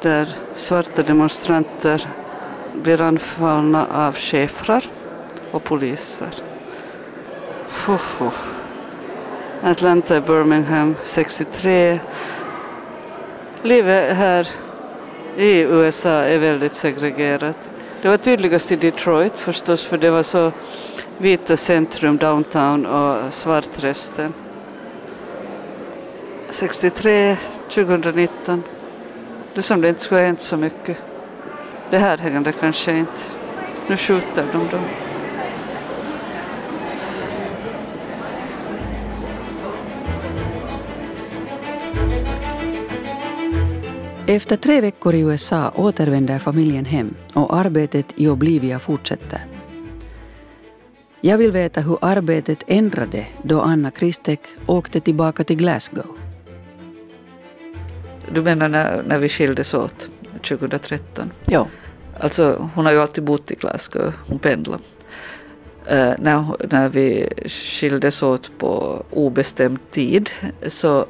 där 0.01 0.35
svarta 0.55 1.03
demonstranter 1.03 2.07
blir 2.73 3.01
anfallna 3.01 3.87
av 3.91 4.15
schäfrar 4.15 4.83
och 5.51 5.63
poliser. 5.63 6.29
Fuhu. 7.69 8.31
Atlanta, 9.63 10.21
Birmingham 10.21 10.95
63. 11.03 11.99
Livet 13.61 14.17
här 14.17 14.47
i 15.37 15.59
USA 15.59 16.09
är 16.09 16.37
väldigt 16.37 16.73
segregerat. 16.73 17.69
Det 18.01 18.09
var 18.09 18.17
tydligast 18.17 18.71
i 18.71 18.75
Detroit 18.75 19.39
förstås, 19.39 19.83
för 19.83 19.97
det 19.97 20.09
var 20.09 20.23
så 20.23 20.51
vita 21.17 21.57
centrum, 21.57 22.17
downtown 22.17 22.85
och 22.85 23.33
svart 23.33 23.83
resten. 23.83 24.33
63, 26.49 27.37
2019. 27.69 28.63
Det 29.55 29.59
är 29.59 29.63
som 29.63 29.81
det 29.81 29.89
inte 29.89 30.01
skulle 30.01 30.21
ha 30.21 30.25
hänt 30.25 30.39
så 30.39 30.57
mycket. 30.57 30.97
Det 31.89 31.97
här 31.97 32.17
händer 32.17 32.51
kanske 32.51 32.97
inte. 32.97 33.21
Nu 33.87 33.97
skjuter 33.97 34.45
de 34.51 34.57
dem. 34.67 34.83
Efter 44.27 44.57
tre 44.57 44.81
veckor 44.81 45.13
i 45.15 45.19
USA 45.19 45.71
återvänder 45.75 46.39
familjen 46.39 46.85
hem 46.85 47.15
och 47.33 47.57
arbetet 47.57 48.05
i 48.15 48.27
Oblivia 48.27 48.79
fortsätter. 48.79 49.45
Jag 51.21 51.37
vill 51.37 51.51
veta 51.51 51.81
hur 51.81 51.97
arbetet 52.01 52.63
ändrade 52.67 53.27
då 53.43 53.61
Anna 53.61 53.91
Kristek 53.91 54.39
åkte 54.65 54.99
tillbaka 54.99 55.43
till 55.43 55.57
Glasgow. 55.57 56.24
Du 58.31 58.41
menar 58.41 58.67
när, 58.67 59.03
när 59.03 59.17
vi 59.17 59.29
skildes 59.29 59.73
åt 59.73 60.09
2013? 60.41 61.31
Ja. 61.45 61.67
Alltså 62.19 62.69
hon 62.75 62.85
har 62.85 62.93
ju 62.93 62.99
alltid 62.99 63.23
bott 63.23 63.51
i 63.51 63.55
Glasgow, 63.55 64.13
hon 64.27 64.39
pendlar. 64.39 64.79
Uh, 65.91 66.13
när, 66.19 66.67
när 66.69 66.89
vi 66.89 67.29
skildes 67.45 68.23
åt 68.23 68.51
på 68.57 69.03
obestämd 69.11 69.79
tid 69.91 70.29
så 70.67 71.05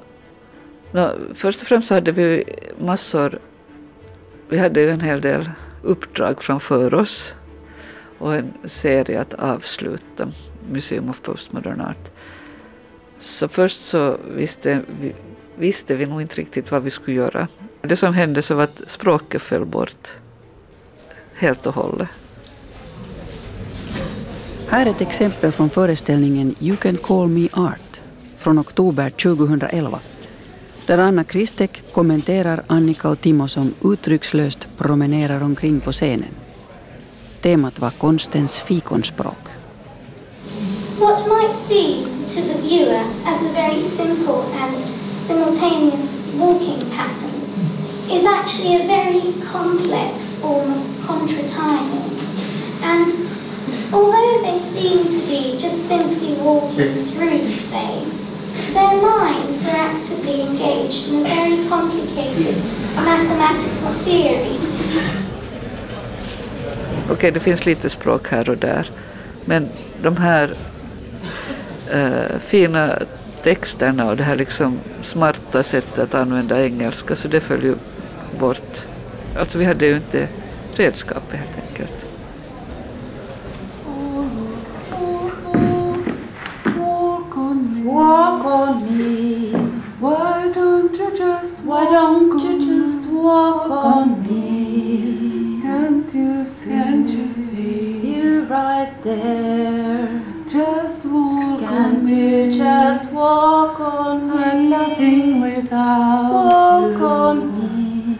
no, 0.92 1.10
först 1.36 1.62
och 1.62 1.68
främst 1.68 1.88
så 1.88 1.94
hade 1.94 2.12
vi 2.12 2.44
massor, 2.80 3.40
vi 4.50 4.58
hade 4.58 4.82
ju 4.82 4.90
en 4.90 5.02
hel 5.02 5.22
del 5.22 5.50
uppdrag 5.82 6.44
framför 6.44 6.94
oss 6.94 7.34
och 8.18 8.36
en 8.36 8.54
serie 8.66 9.22
att 9.22 9.34
avsluta, 9.34 10.28
Museum 10.72 11.10
of 11.10 11.22
Postmodern 11.22 11.82
Art. 11.82 12.12
Så 13.20 13.48
först 13.48 13.82
så 13.82 14.18
visste 14.36 14.82
vi, 15.02 15.16
visste 15.58 15.96
vi 15.96 16.06
nog 16.06 16.22
inte 16.22 16.36
riktigt 16.36 16.72
vad 16.72 16.84
vi 16.84 16.90
skulle 16.90 17.18
göra. 17.18 17.48
Det 17.82 17.96
som 17.96 18.14
hände 18.14 18.42
så 18.42 18.56
var 18.56 18.64
att 18.64 18.82
språket 18.88 19.42
föll 19.42 19.66
bort 19.66 20.08
helt 21.34 21.66
och 21.66 21.74
hållet. 21.74 22.10
Här 24.68 24.86
är 24.86 24.90
ett 24.90 25.02
exempel 25.02 25.52
från 25.52 25.70
föreställningen 25.70 26.56
You 26.60 26.78
can 26.78 26.98
call 26.98 27.28
me 27.28 27.50
art 27.54 28.02
från 28.38 28.60
oktober 28.60 29.10
2011 29.10 30.00
där 30.86 30.98
Anna 30.98 31.24
Kristek 31.24 31.84
kommenterar 31.94 32.64
Annika 32.68 33.10
och 33.10 33.22
Timo 33.22 33.48
som 33.48 33.74
uttryckslöst 33.84 34.68
promenerar 34.78 35.44
omkring 35.44 35.80
på 35.80 35.92
scenen. 35.92 36.36
Temat 37.42 37.80
var 37.80 37.90
konstens 37.90 38.60
fikonspråk. 38.60 39.48
What 41.00 41.28
might 41.28 41.56
seem 41.56 42.04
to 42.04 42.54
the 42.54 42.68
viewer 42.68 43.02
as 43.26 43.42
a 43.42 43.54
very 43.54 43.84
simple 43.84 44.44
and 44.62 44.95
simultaneous 45.26 46.14
walking 46.38 46.88
pattern 46.92 47.34
is 48.14 48.26
actually 48.26 48.76
a 48.76 48.86
very 48.86 49.34
complex 49.42 50.40
form 50.40 50.70
of 50.72 50.86
contratiming. 51.08 52.14
And 52.84 53.10
although 53.92 54.44
they 54.44 54.60
seem 54.60 55.00
to 55.10 55.22
be 55.28 55.58
just 55.58 55.90
simply 55.90 56.34
walking 56.46 56.94
through 57.10 57.44
space, 57.44 58.30
their 58.74 59.02
minds 59.02 59.68
are 59.68 59.82
actively 59.90 60.42
engaged 60.42 61.10
in 61.10 61.22
a 61.22 61.28
very 61.28 61.58
complicated 61.70 62.62
mathematical 62.96 63.92
theory. 64.06 64.60
Okej, 67.04 67.14
okay, 67.14 67.32
det 67.32 67.40
finns 67.40 67.66
lite 67.66 67.90
språk 67.90 68.28
här 68.28 68.50
och 68.50 68.58
där, 68.58 68.92
men 69.46 69.70
de 70.04 70.18
här 70.18 70.56
uh, 71.94 72.40
fina 72.40 73.00
texterna 73.46 74.10
och 74.10 74.18
det 74.18 74.24
här 74.24 74.36
liksom 74.36 74.80
smarta 75.02 75.64
sättet 75.64 76.00
att 76.00 76.16
använda 76.16 76.66
engelska, 76.66 77.16
så 77.16 77.28
det 77.28 77.40
föll 77.40 77.64
ju 77.64 77.76
bort. 78.40 78.86
Alltså 79.40 79.58
vi 79.58 79.66
hade 79.66 79.86
ju 79.86 79.96
inte 79.96 80.28
redskapet 80.76 81.40
helt 81.40 81.58
enkelt. 81.70 82.06
Walk 87.86 88.46
on 88.46 88.98
me. 88.98 89.52
Why 90.00 90.52
don't 90.54 90.98
you 90.98 91.12
just 91.16 91.58
Why 91.60 91.86
don't 91.86 92.44
you 92.44 92.60
just 92.60 93.04
walk 93.06 93.70
on 93.70 94.24
me? 94.24 95.62
Can't 95.62 96.14
you 96.16 96.46
see? 96.46 96.70
Can't 96.70 97.10
you 97.10 97.34
see? 97.34 98.18
You 98.18 98.46
right 98.46 99.04
there. 99.04 99.95
Just 100.56 101.04
walk 101.04 101.60
Can't 101.60 101.98
on 101.98 102.08
you 102.08 102.50
just 102.50 103.12
walk 103.12 103.78
on 103.82 104.30
me? 104.30 104.38
I'm 104.38 104.70
nothing 104.70 105.42
without 105.42 106.32
walk 106.32 106.92
you. 106.92 107.00
Walk 107.00 107.12
on 107.12 107.38
me. 107.60 108.18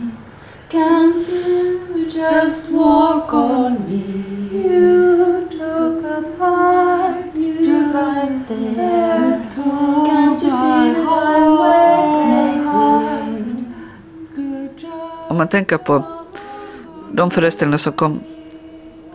Can't 0.68 1.30
you 1.30 2.06
just 2.10 2.70
walk 2.70 3.34
on 3.34 3.88
me? 3.88 4.04
You 4.52 5.48
took 5.50 6.04
a 6.04 6.22
part. 6.38 7.34
You 7.36 7.94
right 7.94 8.48
there. 8.50 9.50
Can't 10.06 10.44
you 10.44 10.50
see 10.50 10.92
I'm 11.08 11.60
waiting? 11.64 12.16
Om 15.28 15.38
man 15.38 15.48
tänker 15.48 15.78
på 15.78 16.04
de 17.12 17.32
föreställningar 17.32 17.78
som 17.78 17.94
kom 17.94 18.20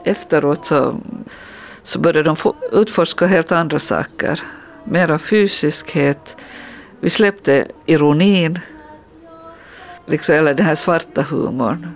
efteråt 0.04 0.64
så, 0.64 0.94
så 1.82 1.98
började 1.98 2.22
de 2.22 2.36
utforska 2.72 3.26
helt 3.26 3.52
andra 3.52 3.78
saker. 3.78 4.42
Mera 4.84 5.18
fysiskhet. 5.18 6.36
Vi 7.00 7.10
släppte 7.10 7.66
ironin, 7.86 8.58
liksom, 10.06 10.34
eller 10.34 10.54
den 10.54 10.66
här 10.66 10.74
svarta 10.74 11.22
humorn 11.22 11.86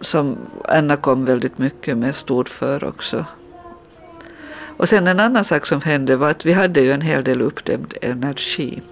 som 0.00 0.38
Anna 0.64 0.96
kom 0.96 1.24
väldigt 1.24 1.58
mycket 1.58 1.98
med 1.98 2.14
stod 2.14 2.48
för 2.48 2.84
också. 2.84 3.24
Och 4.78 4.88
sen 4.88 5.06
en 5.06 5.20
annan 5.20 5.44
sak 5.44 5.66
som 5.66 5.80
hände 5.82 6.16
var 6.16 6.30
att 6.30 6.46
vi 6.46 6.52
hade 6.52 6.80
ju 6.80 6.92
en 6.92 7.00
hel 7.00 7.24
del 7.24 7.40
uppdämd 7.42 7.94
energi 8.02 8.82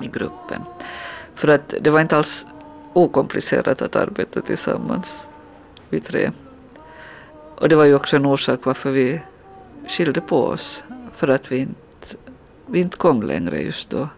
i 0.00 0.06
gruppen. 0.06 0.62
För 1.34 1.48
att 1.48 1.74
det 1.80 1.90
var 1.90 2.00
inte 2.00 2.16
alls 2.16 2.46
okomplicerat 2.92 3.82
att 3.82 3.96
arbeta 3.96 4.40
tillsammans, 4.40 5.28
vi 5.88 6.00
tre. 6.00 6.30
Och 7.62 7.68
det 7.68 7.76
var 7.76 7.84
ju 7.84 7.94
också 7.94 8.16
en 8.16 8.26
orsak 8.26 8.60
varför 8.62 8.90
vi 8.90 9.20
skilde 9.88 10.20
på 10.20 10.44
oss, 10.44 10.82
för 11.16 11.28
att 11.28 11.52
vi 11.52 11.58
inte, 11.58 12.16
vi 12.66 12.80
inte 12.80 12.96
kom 12.96 13.22
längre 13.22 13.62
just 13.62 13.90
då 13.90 14.08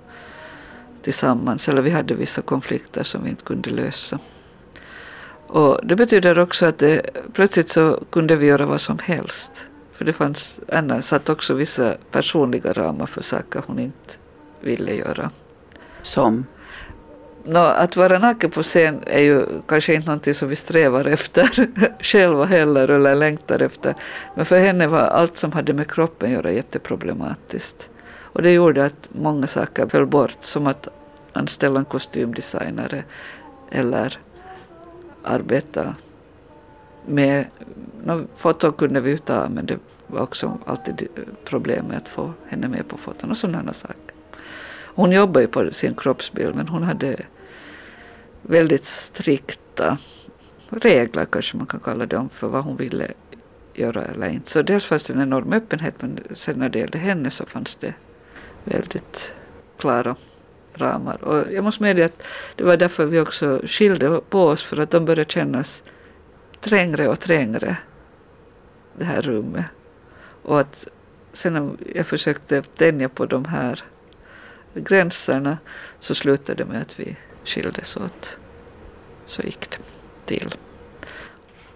tillsammans, 1.03 1.69
eller 1.69 1.83
vi 1.83 1.91
hade 1.91 2.15
vissa 2.15 2.43
konflikter 2.43 3.03
som 3.03 3.25
vi 3.25 3.31
inte 3.31 3.45
kunde 3.45 3.71
lösa. 3.71 4.19
Och 5.47 5.81
det 5.87 5.97
betyder 5.97 6.39
också 6.39 6.67
att 6.67 6.79
det, 6.79 7.11
plötsligt 7.33 7.69
så 7.69 8.05
kunde 8.11 8.37
vi 8.37 8.47
göra 8.47 8.67
vad 8.67 8.81
som 8.81 8.99
helst. 8.99 9.67
För 9.93 10.05
det 10.05 10.13
fanns, 10.13 10.61
Anna 10.73 11.03
satt 11.03 11.29
också 11.29 11.55
vissa 11.55 11.97
personliga 12.11 12.73
ramar 12.73 13.07
för 13.07 13.23
saker 13.23 13.63
hon 13.67 13.79
inte 13.79 14.15
ville 14.61 14.95
göra. 14.95 15.31
Som? 16.03 16.47
No, 17.47 17.59
att 17.59 17.97
vara 17.97 18.19
naken 18.19 18.51
på 18.51 18.63
scen 18.63 19.03
är 19.07 19.21
ju 19.21 19.47
kanske 19.67 19.95
inte 19.95 20.07
någonting 20.07 20.35
som 20.35 20.49
vi 20.49 20.57
strävar 20.57 21.05
efter 21.05 21.69
själva 22.01 22.45
heller 22.45 22.89
eller 22.89 23.15
längtar 23.15 23.63
efter. 23.63 23.95
Men 24.35 24.47
för 24.47 24.59
henne 24.59 24.87
var 24.87 25.01
allt 25.01 25.37
som 25.37 25.53
hade 25.53 25.73
med 25.73 25.91
kroppen 25.91 26.29
att 26.29 26.35
göra 26.35 26.53
jätteproblematiskt. 26.53 27.91
Och 28.07 28.43
det 28.43 28.53
gjorde 28.53 28.85
att 28.85 29.09
många 29.13 29.47
saker 29.47 29.87
föll 29.87 30.07
bort, 30.07 30.37
som 30.41 30.67
att 30.67 30.89
anställa 31.33 31.79
en 31.79 31.85
kostymdesignare 31.85 33.05
eller 33.71 34.19
arbeta 35.23 35.95
med, 37.07 37.47
no, 38.05 38.27
foton 38.37 38.73
kunde 38.73 39.01
vi 39.01 39.11
ju 39.11 39.19
ta 39.19 39.49
men 39.49 39.67
det 39.67 39.79
var 40.07 40.21
också 40.21 40.59
alltid 40.67 41.09
problem 41.45 41.87
med 41.87 41.97
att 41.97 42.09
få 42.09 42.33
henne 42.49 42.69
med 42.69 42.89
på 42.89 42.97
foton 42.97 43.31
och 43.31 43.37
sådana 43.37 43.73
saker. 43.73 44.15
Hon 44.95 45.13
jobbade 45.13 45.41
ju 45.41 45.47
på 45.47 45.71
sin 45.71 45.95
kroppsbild 45.95 46.55
men 46.55 46.69
hon 46.69 46.83
hade 46.83 47.17
väldigt 48.47 48.85
strikta 48.85 49.99
regler 50.71 51.25
kanske 51.25 51.57
man 51.57 51.67
kan 51.67 51.81
kalla 51.81 52.07
dem 52.07 52.29
för 52.29 52.49
vad 52.49 52.65
hon 52.65 52.77
ville 52.77 53.11
göra 53.75 54.05
eller 54.05 54.29
inte. 54.29 54.51
Så 54.51 54.63
dels 54.63 54.85
fanns 54.85 55.07
det 55.07 55.13
en 55.13 55.21
enorm 55.21 55.53
öppenhet 55.53 55.95
men 55.99 56.19
sen 56.35 56.59
när 56.59 56.69
det 56.69 56.79
gällde 56.79 56.99
henne 56.99 57.31
så 57.31 57.47
fanns 57.47 57.77
det 57.77 57.95
väldigt 58.65 59.33
klara 59.79 60.17
ramar. 60.75 61.25
Och 61.25 61.53
jag 61.53 61.65
måste 61.65 61.83
medge 61.83 62.05
att 62.05 62.23
det 62.57 62.65
var 62.65 62.77
därför 62.77 63.05
vi 63.05 63.21
också 63.21 63.61
skilde 63.65 64.21
på 64.29 64.47
oss 64.47 64.63
för 64.63 64.81
att 64.81 64.91
de 64.91 65.05
började 65.05 65.31
kännas 65.31 65.83
trängre 66.61 67.09
och 67.09 67.21
trängre, 67.21 67.77
det 68.99 69.05
här 69.05 69.23
rummet. 69.23 69.65
Och 70.43 70.61
att 70.61 70.89
sen 71.33 71.53
när 71.53 71.71
jag 71.95 72.07
försökte 72.07 72.63
tänja 72.63 73.09
på 73.09 73.27
de 73.27 73.45
här 73.45 73.85
gränserna 74.75 75.59
så 76.01 76.15
slutade 76.15 76.65
det 76.65 76.71
med 76.71 76.83
att 76.83 77.01
vi 77.01 77.17
skildes 77.45 77.97
åt. 77.97 78.39
Så 79.27 79.43
gick 79.43 79.71
det 79.71 79.79
till. 80.25 80.55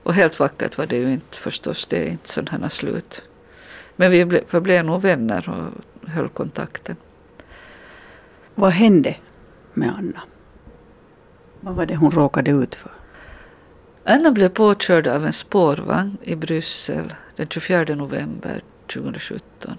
Och 0.02 0.14
helt 0.14 0.40
vackert 0.40 0.78
var 0.78 0.86
det 0.86 0.96
ju 0.96 1.12
inte 1.12 1.38
förstås, 1.38 1.86
det 1.86 1.96
är 1.96 2.10
inte 2.10 2.28
sådana 2.28 2.70
slut. 2.70 3.22
Men 3.96 4.10
vi 4.10 4.24
ble, 4.24 4.42
förblev 4.48 4.84
nog 4.84 5.02
vänner 5.02 5.48
och 5.48 6.08
höll 6.10 6.28
kontakten. 6.28 6.96
Vad 8.54 8.70
hände 8.70 9.16
med 9.74 9.94
Anna? 9.98 10.20
Vad 11.60 11.74
var 11.74 11.86
det 11.86 11.96
hon 11.96 12.10
råkade 12.10 12.50
ut 12.50 12.74
för? 12.74 12.92
Anna 14.04 14.30
blev 14.30 14.48
påkörd 14.48 15.06
av 15.06 15.26
en 15.26 15.32
spårvagn 15.32 16.16
i 16.22 16.36
Bryssel 16.36 17.14
den 17.36 17.48
24 17.48 17.94
november 17.94 18.60
2017. 18.92 19.76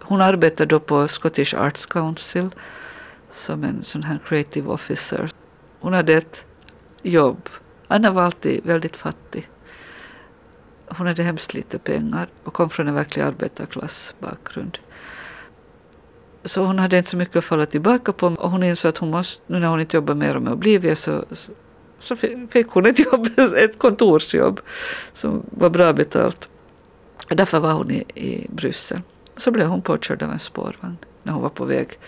Hon 0.00 0.20
arbetade 0.20 0.68
då 0.68 0.80
på 0.80 1.08
Scottish 1.08 1.54
Arts 1.54 1.86
Council 1.86 2.50
som 3.34 3.64
en 3.64 3.82
sån 3.82 4.02
här 4.02 4.18
creative 4.24 4.68
officer. 4.68 5.30
Hon 5.80 5.92
hade 5.92 6.14
ett 6.14 6.44
jobb. 7.02 7.48
Anna 7.88 8.10
var 8.10 8.22
alltid 8.22 8.64
väldigt 8.64 8.96
fattig. 8.96 9.48
Hon 10.86 11.06
hade 11.06 11.22
hemskt 11.22 11.54
lite 11.54 11.78
pengar 11.78 12.28
och 12.44 12.52
kom 12.52 12.70
från 12.70 12.88
en 12.88 12.94
verklig 12.94 13.22
arbetarklassbakgrund. 13.22 14.78
Så 16.44 16.64
hon 16.64 16.78
hade 16.78 16.98
inte 16.98 17.10
så 17.10 17.16
mycket 17.16 17.36
att 17.36 17.44
falla 17.44 17.66
tillbaka 17.66 18.12
på 18.12 18.26
och 18.26 18.50
hon 18.50 18.62
insåg 18.62 18.88
att 18.88 18.98
hon 18.98 19.10
måste, 19.10 19.42
nu 19.46 19.58
när 19.58 19.68
hon 19.68 19.80
inte 19.80 19.96
jobbar 19.96 20.14
mer 20.14 20.38
med 20.38 20.52
Oblivia 20.52 20.96
så, 20.96 21.24
så 21.98 22.16
fick 22.50 22.68
hon 22.68 22.86
ett 22.86 22.98
jobb, 22.98 23.28
ett 23.56 23.78
kontorsjobb 23.78 24.60
som 25.12 25.42
var 25.50 25.70
bra 25.70 25.92
betalt. 25.92 26.48
Därför 27.28 27.60
var 27.60 27.72
hon 27.72 27.90
i, 27.90 28.04
i 28.14 28.46
Bryssel. 28.50 29.00
Så 29.36 29.50
blev 29.50 29.66
hon 29.66 29.82
påkörd 29.82 30.22
av 30.22 30.32
en 30.32 30.38
spårvagn 30.38 30.96
när 31.22 31.32
hon 31.32 31.42
var 31.42 31.48
på 31.48 31.64
väg 31.64 31.98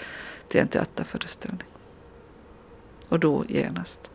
till 0.48 0.60
en 0.60 0.68
teaterföreställning. 0.68 1.66
Och 3.08 3.18
då 3.18 3.44
genast. 3.48 4.10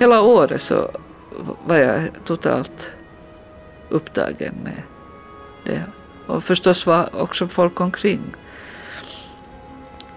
Hela 0.00 0.22
året 0.22 0.60
så 0.60 0.90
var 1.66 1.76
jag 1.76 2.08
totalt 2.24 2.92
upptagen 3.88 4.54
med 4.64 4.82
det. 5.64 5.82
Och 6.26 6.44
förstås 6.44 6.86
var 6.86 7.14
också 7.16 7.48
folk 7.48 7.80
omkring. 7.80 8.36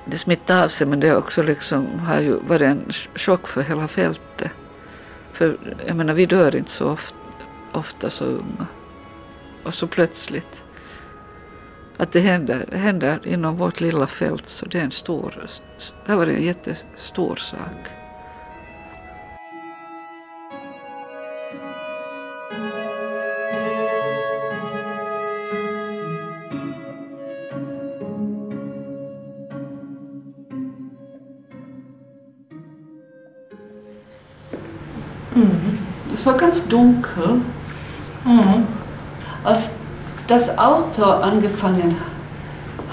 Det 0.06 0.18
smittade 0.18 0.64
av 0.64 0.68
sig 0.68 0.88
men 0.88 1.00
det 1.00 1.16
också 1.16 1.44
liksom 1.44 2.00
har 2.00 2.20
ju 2.20 2.40
varit 2.40 2.62
en 2.62 2.92
chock 3.16 3.48
för 3.48 3.62
hela 3.62 3.88
fältet. 3.88 4.52
För 5.34 5.76
jag 5.88 5.96
menar 5.96 6.14
vi 6.14 6.26
dör 6.26 6.56
inte 6.56 6.72
så 6.72 6.90
ofta, 6.90 7.18
ofta 7.72 8.10
så 8.10 8.26
unga. 8.26 8.68
Och 9.64 9.74
så 9.74 9.88
plötsligt. 9.88 10.64
Att 11.98 12.12
det 12.12 12.20
händer, 12.20 12.66
händer 12.72 13.28
inom 13.28 13.58
vårt 13.58 13.82
lilla 13.82 14.08
fält 14.08 14.50
så 14.50 14.66
det 14.66 14.80
är 14.80 14.84
en 14.84 14.92
stor, 14.92 15.48
det 16.06 16.12
har 16.12 16.18
varit 16.18 16.38
en 16.38 16.44
jättestor 16.44 17.36
sak. 17.36 17.97
War 36.28 36.38
ganz 36.38 36.68
dunkel. 36.68 37.42
Mhm. 38.26 38.68
Als 39.44 39.76
das 40.28 40.58
Auto 40.58 41.04
angefangen 41.04 41.96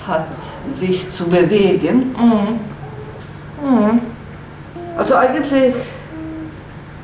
hat, 0.07 0.39
sich 0.73 1.11
zu 1.11 1.25
bewegen. 1.29 2.15
Mhm. 2.19 2.61
Mhm. 3.71 4.01
Also 4.97 5.15
eigentlich 5.17 5.75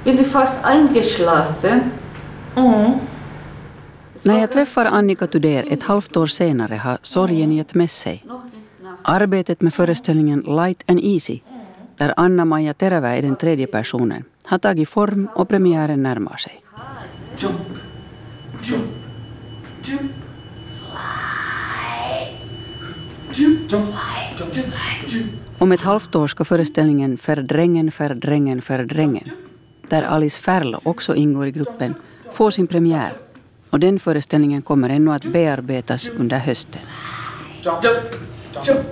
bin 0.05 0.19
ich 0.19 0.27
fast 0.27 0.65
eingeschlafen. 0.65 1.91
Mhm. 2.57 3.01
När 4.23 4.39
jag 4.39 4.53
träffar 4.53 4.85
Annika 4.85 5.27
Tudér 5.27 5.65
ett 5.71 5.83
halvt 5.83 6.17
år 6.17 6.27
senare 6.27 6.75
har 6.77 6.99
sorgen 7.03 7.53
gett 7.53 7.75
med 7.75 7.91
sig. 7.91 8.25
Arbetet 9.03 9.63
med 9.63 9.75
föreställningen 9.75 10.41
Light 10.41 10.85
and 10.87 11.01
Easy, 11.03 11.41
där 11.97 12.15
Anna-Maja 12.17 12.75
Terävä 12.75 13.19
är 13.19 13.23
den 13.23 13.37
tredje 13.37 13.67
personen, 13.67 14.25
har 14.45 14.59
tagit 14.59 14.89
form 14.89 15.29
och 15.35 15.49
premiären 15.49 16.03
närmar 16.03 16.37
sig. 16.37 16.63
Jump, 17.37 17.55
jump, 18.63 18.91
jump. 19.85 20.13
Om 25.59 25.73
ett 25.73 25.81
halvt 25.81 26.15
år 26.15 26.27
ska 26.27 26.45
föreställningen 26.45 27.19
Fördrängen, 27.19 27.91
fördrängen, 27.91 28.63
fördrängen, 28.63 29.31
där 29.89 30.03
Alice 30.03 30.41
Färl 30.41 30.77
också 30.83 31.17
ingår 31.17 31.47
i 31.47 31.51
gruppen, 31.51 31.95
få 32.33 32.51
sin 32.51 32.67
premiär. 32.67 33.13
Och 33.71 33.81
den 33.81 33.99
föreställningen 33.99 34.63
kommer 34.63 34.89
ännu 34.89 35.13
att 35.13 35.25
bearbetas 35.25 36.09
under 36.09 36.39
hösten. 36.39 36.83
Jump, 37.63 37.87
jump, 38.67 38.87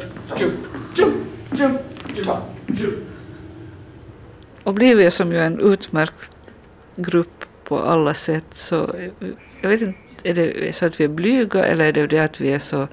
jump, 1.59 1.80
och 4.68 4.82
jump, 4.82 5.12
som 5.12 5.32
ju 5.32 5.38
är 5.38 5.46
en 5.46 5.60
utmärkt 5.60 6.30
grupp 6.96 7.44
på 7.64 7.78
alla 7.78 8.14
sätt 8.14 8.44
så 8.50 8.94
jag 9.60 9.68
vet 9.68 9.80
inte, 9.80 9.98
är 10.22 10.34
det 10.34 10.72
så 10.76 10.86
att 10.86 11.00
vi 11.00 11.04
är 11.04 11.08
blyga 11.08 11.64
eller 11.64 11.84
är 11.84 11.92
det 11.92 12.06
det 12.06 12.18
att 12.18 12.40
vi 12.40 12.52
är 12.52 12.58
så 12.58 12.88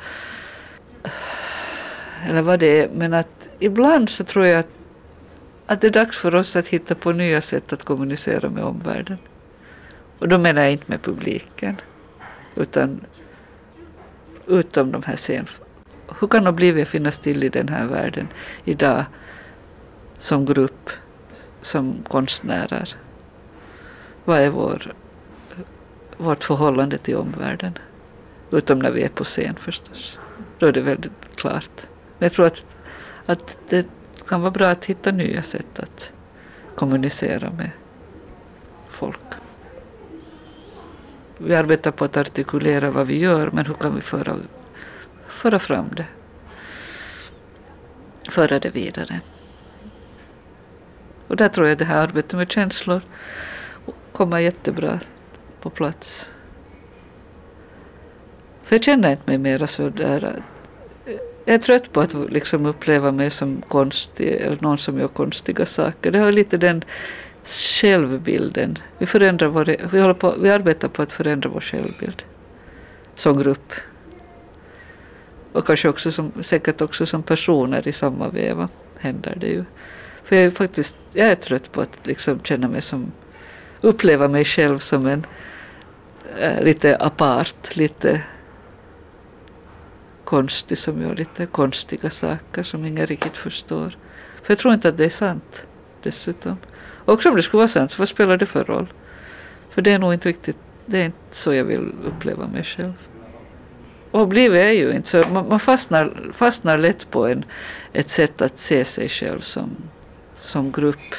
eller 2.28 2.42
vad 2.42 2.60
det 2.60 2.84
är, 2.84 2.90
men 2.90 3.14
att 3.14 3.48
ibland 3.60 4.10
så 4.10 4.24
tror 4.24 4.46
jag 4.46 4.60
att, 4.60 4.70
att 5.66 5.82
det 5.82 5.88
är 5.88 5.92
dags 5.92 6.18
för 6.18 6.36
oss 6.36 6.56
att 6.56 6.68
hitta 6.68 6.96
på 6.96 7.12
nya 7.12 7.42
sätt 7.42 7.74
att 7.74 7.84
kommunicera 7.84 8.50
med 8.50 8.64
omvärlden. 8.64 9.18
Och 10.20 10.30
då 10.30 10.38
menar 10.38 10.62
jag 10.62 10.72
inte 10.72 10.92
med 10.92 11.02
publiken, 11.02 11.76
utan 12.56 13.02
utom 14.48 14.92
de 14.92 15.04
här 15.04 15.16
scen... 15.16 15.46
Hur 16.20 16.28
kan 16.28 16.48
Oblivia 16.48 16.86
finnas 16.86 17.20
till 17.20 17.44
i 17.44 17.50
den 17.50 17.70
här 17.70 17.86
världen 17.86 18.28
idag 18.66 19.06
som 20.20 20.46
grupp, 20.46 20.90
som 21.66 22.04
konstnärer? 22.08 22.96
Vad 24.26 24.40
är 24.40 24.50
vår, 24.50 24.94
vårt 26.18 26.44
förhållande 26.44 26.98
till 26.98 27.16
omvärlden? 27.16 27.78
Utom 28.52 28.80
när 28.80 28.92
vi 28.92 29.04
är 29.04 29.10
på 29.10 29.24
scen 29.24 29.56
förstås. 29.56 30.20
Då 30.60 30.66
är 30.66 30.72
det 30.72 30.82
väldigt 30.82 31.12
klart. 31.36 31.88
Men 32.18 32.26
jag 32.26 32.32
tror 32.32 32.46
att, 32.46 32.76
att 33.26 33.58
det 33.70 33.88
kan 34.28 34.42
vara 34.42 34.52
bra 34.52 34.68
att 34.68 34.86
hitta 34.86 35.12
nya 35.12 35.44
sätt 35.44 35.80
att 35.80 36.12
kommunicera 36.76 37.52
med 37.52 37.72
folk. 38.90 39.20
Vi 41.38 41.56
arbetar 41.56 41.92
på 41.92 42.06
att 42.06 42.18
artikulera 42.18 42.92
vad 42.92 43.08
vi 43.08 43.20
gör, 43.20 43.52
men 43.52 43.66
hur 43.66 43.74
kan 43.74 43.96
vi 43.96 44.02
föra, 44.02 44.38
föra 45.28 45.60
fram 45.60 45.90
det? 45.96 46.08
Föra 48.30 48.60
det 48.60 48.70
vidare. 48.70 49.22
Och 51.28 51.36
där 51.36 51.48
tror 51.48 51.68
jag 51.68 51.78
det 51.78 51.86
här 51.86 52.02
arbetet 52.02 52.34
med 52.34 52.52
känslor 52.52 53.02
kommer 54.12 54.40
jättebra 54.40 55.00
på 55.62 55.70
plats. 55.70 56.30
För 58.64 58.76
jag 58.76 58.84
känner 58.84 59.12
inte 59.12 59.24
mig 59.26 59.38
mera 59.38 59.68
så 59.68 59.90
där 59.90 60.42
eh, 61.06 61.14
jag 61.46 61.54
är 61.54 61.60
trött 61.60 61.92
på 61.92 62.02
att 62.02 62.14
liksom 62.30 62.66
uppleva 62.66 63.12
mig 63.12 63.30
som 63.30 63.62
konstig 63.68 64.28
eller 64.28 64.58
någon 64.62 64.78
som 64.78 65.00
gör 65.00 65.08
konstiga 65.08 65.66
saker. 65.66 66.12
Det 66.12 66.20
har 66.20 66.32
lite 66.32 66.58
den 66.58 66.84
självbilden. 67.44 68.78
Vi, 68.98 69.06
förändrar 69.06 69.48
vår, 69.48 69.76
vi, 69.92 70.02
håller 70.02 70.14
på, 70.14 70.36
vi 70.40 70.50
arbetar 70.50 70.88
på 70.88 71.02
att 71.02 71.14
förändra 71.14 71.50
vår 71.50 71.62
självbild 71.62 72.24
som 73.16 73.38
grupp. 73.38 73.74
Och 75.52 75.66
kanske 75.66 75.90
också 75.90 76.12
som, 76.12 76.32
säkert 76.42 76.82
också 76.82 77.06
som 77.06 77.24
personer 77.24 77.88
i 77.88 77.92
samma 77.92 78.30
veva 78.30 78.70
händer 79.00 79.38
det 79.40 79.48
ju. 79.48 79.66
För 80.26 80.36
jag 80.36 80.46
är 80.46 80.50
faktiskt 80.50 80.96
jag 81.14 81.28
är 81.28 81.36
trött 81.36 81.72
på 81.72 81.82
att 81.82 82.08
liksom 82.08 82.40
känna 82.44 82.68
mig 82.68 82.82
som, 82.82 83.12
uppleva 83.82 84.28
mig 84.28 84.46
själv 84.46 84.80
som 84.80 85.06
en 85.06 85.26
äh, 86.40 86.64
lite 86.64 86.98
apart, 86.98 87.76
lite 87.76 88.22
konstig 90.24 90.78
som 90.78 91.02
gör 91.02 91.16
lite 91.16 91.46
konstiga 91.46 92.10
saker 92.10 92.64
som 92.64 92.86
ingen 92.86 93.08
riktigt 93.08 93.38
förstår. 93.38 93.98
För 94.44 94.52
jag 94.52 94.58
tror 94.58 94.74
inte 94.74 94.90
att 94.90 94.98
det 94.98 95.06
är 95.06 95.10
sant 95.10 95.68
dessutom. 96.04 96.58
Också 97.06 97.30
om 97.30 97.36
det 97.36 97.42
skulle 97.42 97.60
vara 97.60 97.68
sant, 97.68 97.92
så 97.92 98.02
vad 98.02 98.10
spelar 98.10 98.38
det 98.38 98.46
för 98.46 98.64
roll? 98.64 98.94
För 99.70 99.82
det 99.82 99.92
är 99.92 100.00
nog 100.00 100.14
inte 100.14 100.30
riktigt, 100.30 100.58
det 100.86 101.02
är 101.02 101.06
inte 101.06 101.36
så 101.36 101.54
jag 101.54 101.64
vill 101.64 101.92
uppleva 102.06 102.48
mig 102.48 102.64
själv. 102.64 102.94
Och 104.12 104.28
blivit 104.28 104.62
är 104.62 104.72
ju 104.72 104.92
inte 104.92 105.10
så, 105.10 105.24
man, 105.34 105.50
man 105.50 105.60
fastnar, 105.60 106.32
fastnar 106.34 106.78
lätt 106.78 107.12
på 107.12 107.28
en, 107.28 107.46
ett 107.94 108.10
sätt 108.10 108.42
att 108.42 108.58
se 108.58 108.86
sig 108.86 109.10
själv 109.10 109.40
som, 109.40 109.76
som 110.46 110.72
grupp. 110.72 111.16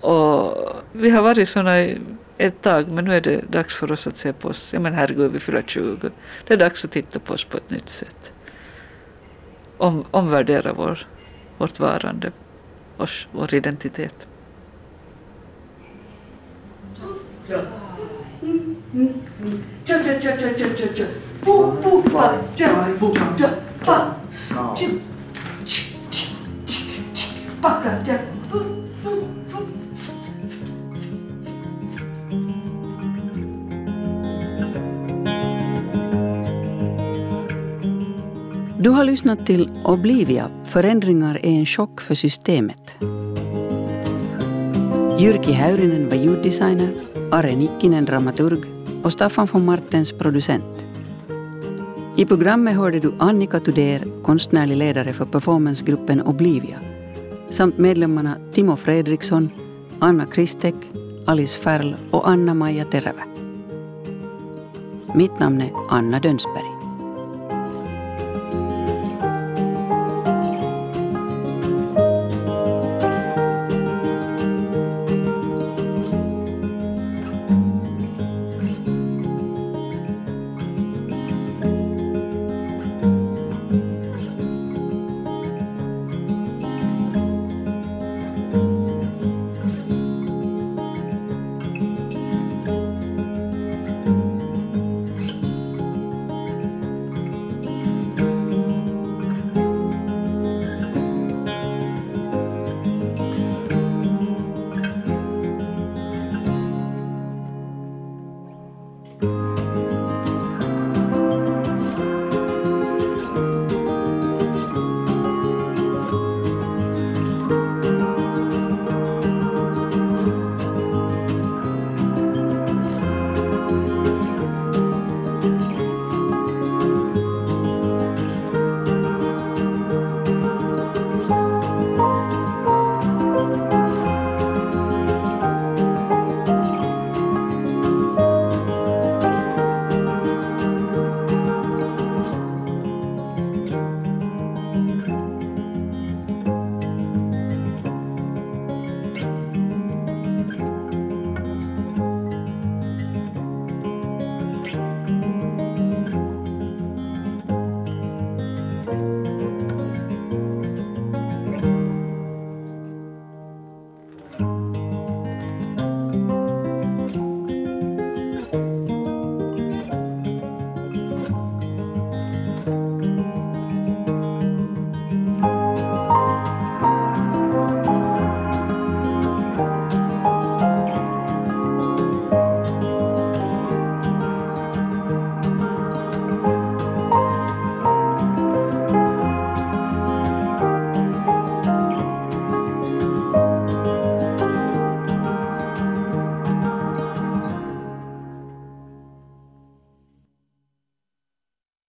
Och 0.00 0.56
vi 0.92 1.10
har 1.10 1.22
varit 1.22 1.48
såna 1.48 1.76
ett 2.38 2.62
tag, 2.62 2.90
men 2.90 3.04
nu 3.04 3.14
är 3.14 3.20
det 3.20 3.52
dags 3.52 3.76
för 3.76 3.92
oss 3.92 4.06
att 4.06 4.16
se 4.16 4.32
på 4.32 4.48
oss. 4.48 4.72
Ja 4.72 4.80
men 4.80 4.94
herregud, 4.94 5.32
vi 5.32 5.38
fyller 5.38 5.62
20. 5.66 6.10
Det 6.46 6.54
är 6.54 6.58
dags 6.58 6.84
att 6.84 6.90
titta 6.90 7.18
på 7.18 7.34
oss 7.34 7.44
på 7.44 7.56
ett 7.56 7.70
nytt 7.70 7.88
sätt. 7.88 8.32
Om, 9.76 10.04
omvärdera 10.10 10.72
vår, 10.72 11.06
vårt 11.58 11.80
varande, 11.80 12.32
oss, 12.96 13.28
vår 13.32 13.54
identitet. 13.54 14.26
Ja. 17.46 17.58
Mm, 18.42 18.76
mm, 18.94 19.14
mm. 19.40 19.62
cha 19.84 20.02
cha 20.02 20.20
cha. 20.20 21.04
Pu 21.44 21.76
pu 21.82 22.02
pa 22.10 22.34
Packa, 27.60 28.18
pa 28.50 28.58
Du 38.80 38.90
har 38.90 39.04
lyssnat 39.04 39.46
till 39.46 39.70
Oblivia, 39.84 40.50
förändringar 40.64 41.34
är 41.34 41.50
en 41.50 41.66
chock 41.66 42.00
för 42.00 42.14
systemet. 42.14 42.96
Jyrki 45.18 45.52
Häyrinen 45.52 46.08
var 46.08 46.16
ljuddesigner, 46.16 46.90
Are 47.32 47.56
Nikkinen 47.56 48.04
dramaturg 48.04 48.58
och 49.02 49.12
Staffan 49.12 49.48
von 49.52 49.64
Martens 49.64 50.12
producent. 50.12 50.84
I 52.16 52.24
programmet 52.26 52.76
hörde 52.76 53.00
du 53.00 53.12
Annika 53.18 53.60
Tudér, 53.60 54.22
konstnärlig 54.22 54.76
ledare 54.76 55.12
för 55.12 55.24
performancegruppen 55.24 56.22
Oblivia, 56.22 56.80
samt 57.50 57.78
medlemmarna 57.78 58.36
Timo 58.52 58.76
Fredriksson, 58.76 59.50
Anna 59.98 60.26
Kristek, 60.26 60.74
Alice 61.26 61.58
Färl 61.58 61.94
och 62.10 62.28
Anna-Maja 62.28 62.84
Terävä. 62.84 63.22
Mitt 65.14 65.38
namn 65.38 65.60
är 65.60 65.72
Anna 65.88 66.20
Dönsberg. 66.20 66.77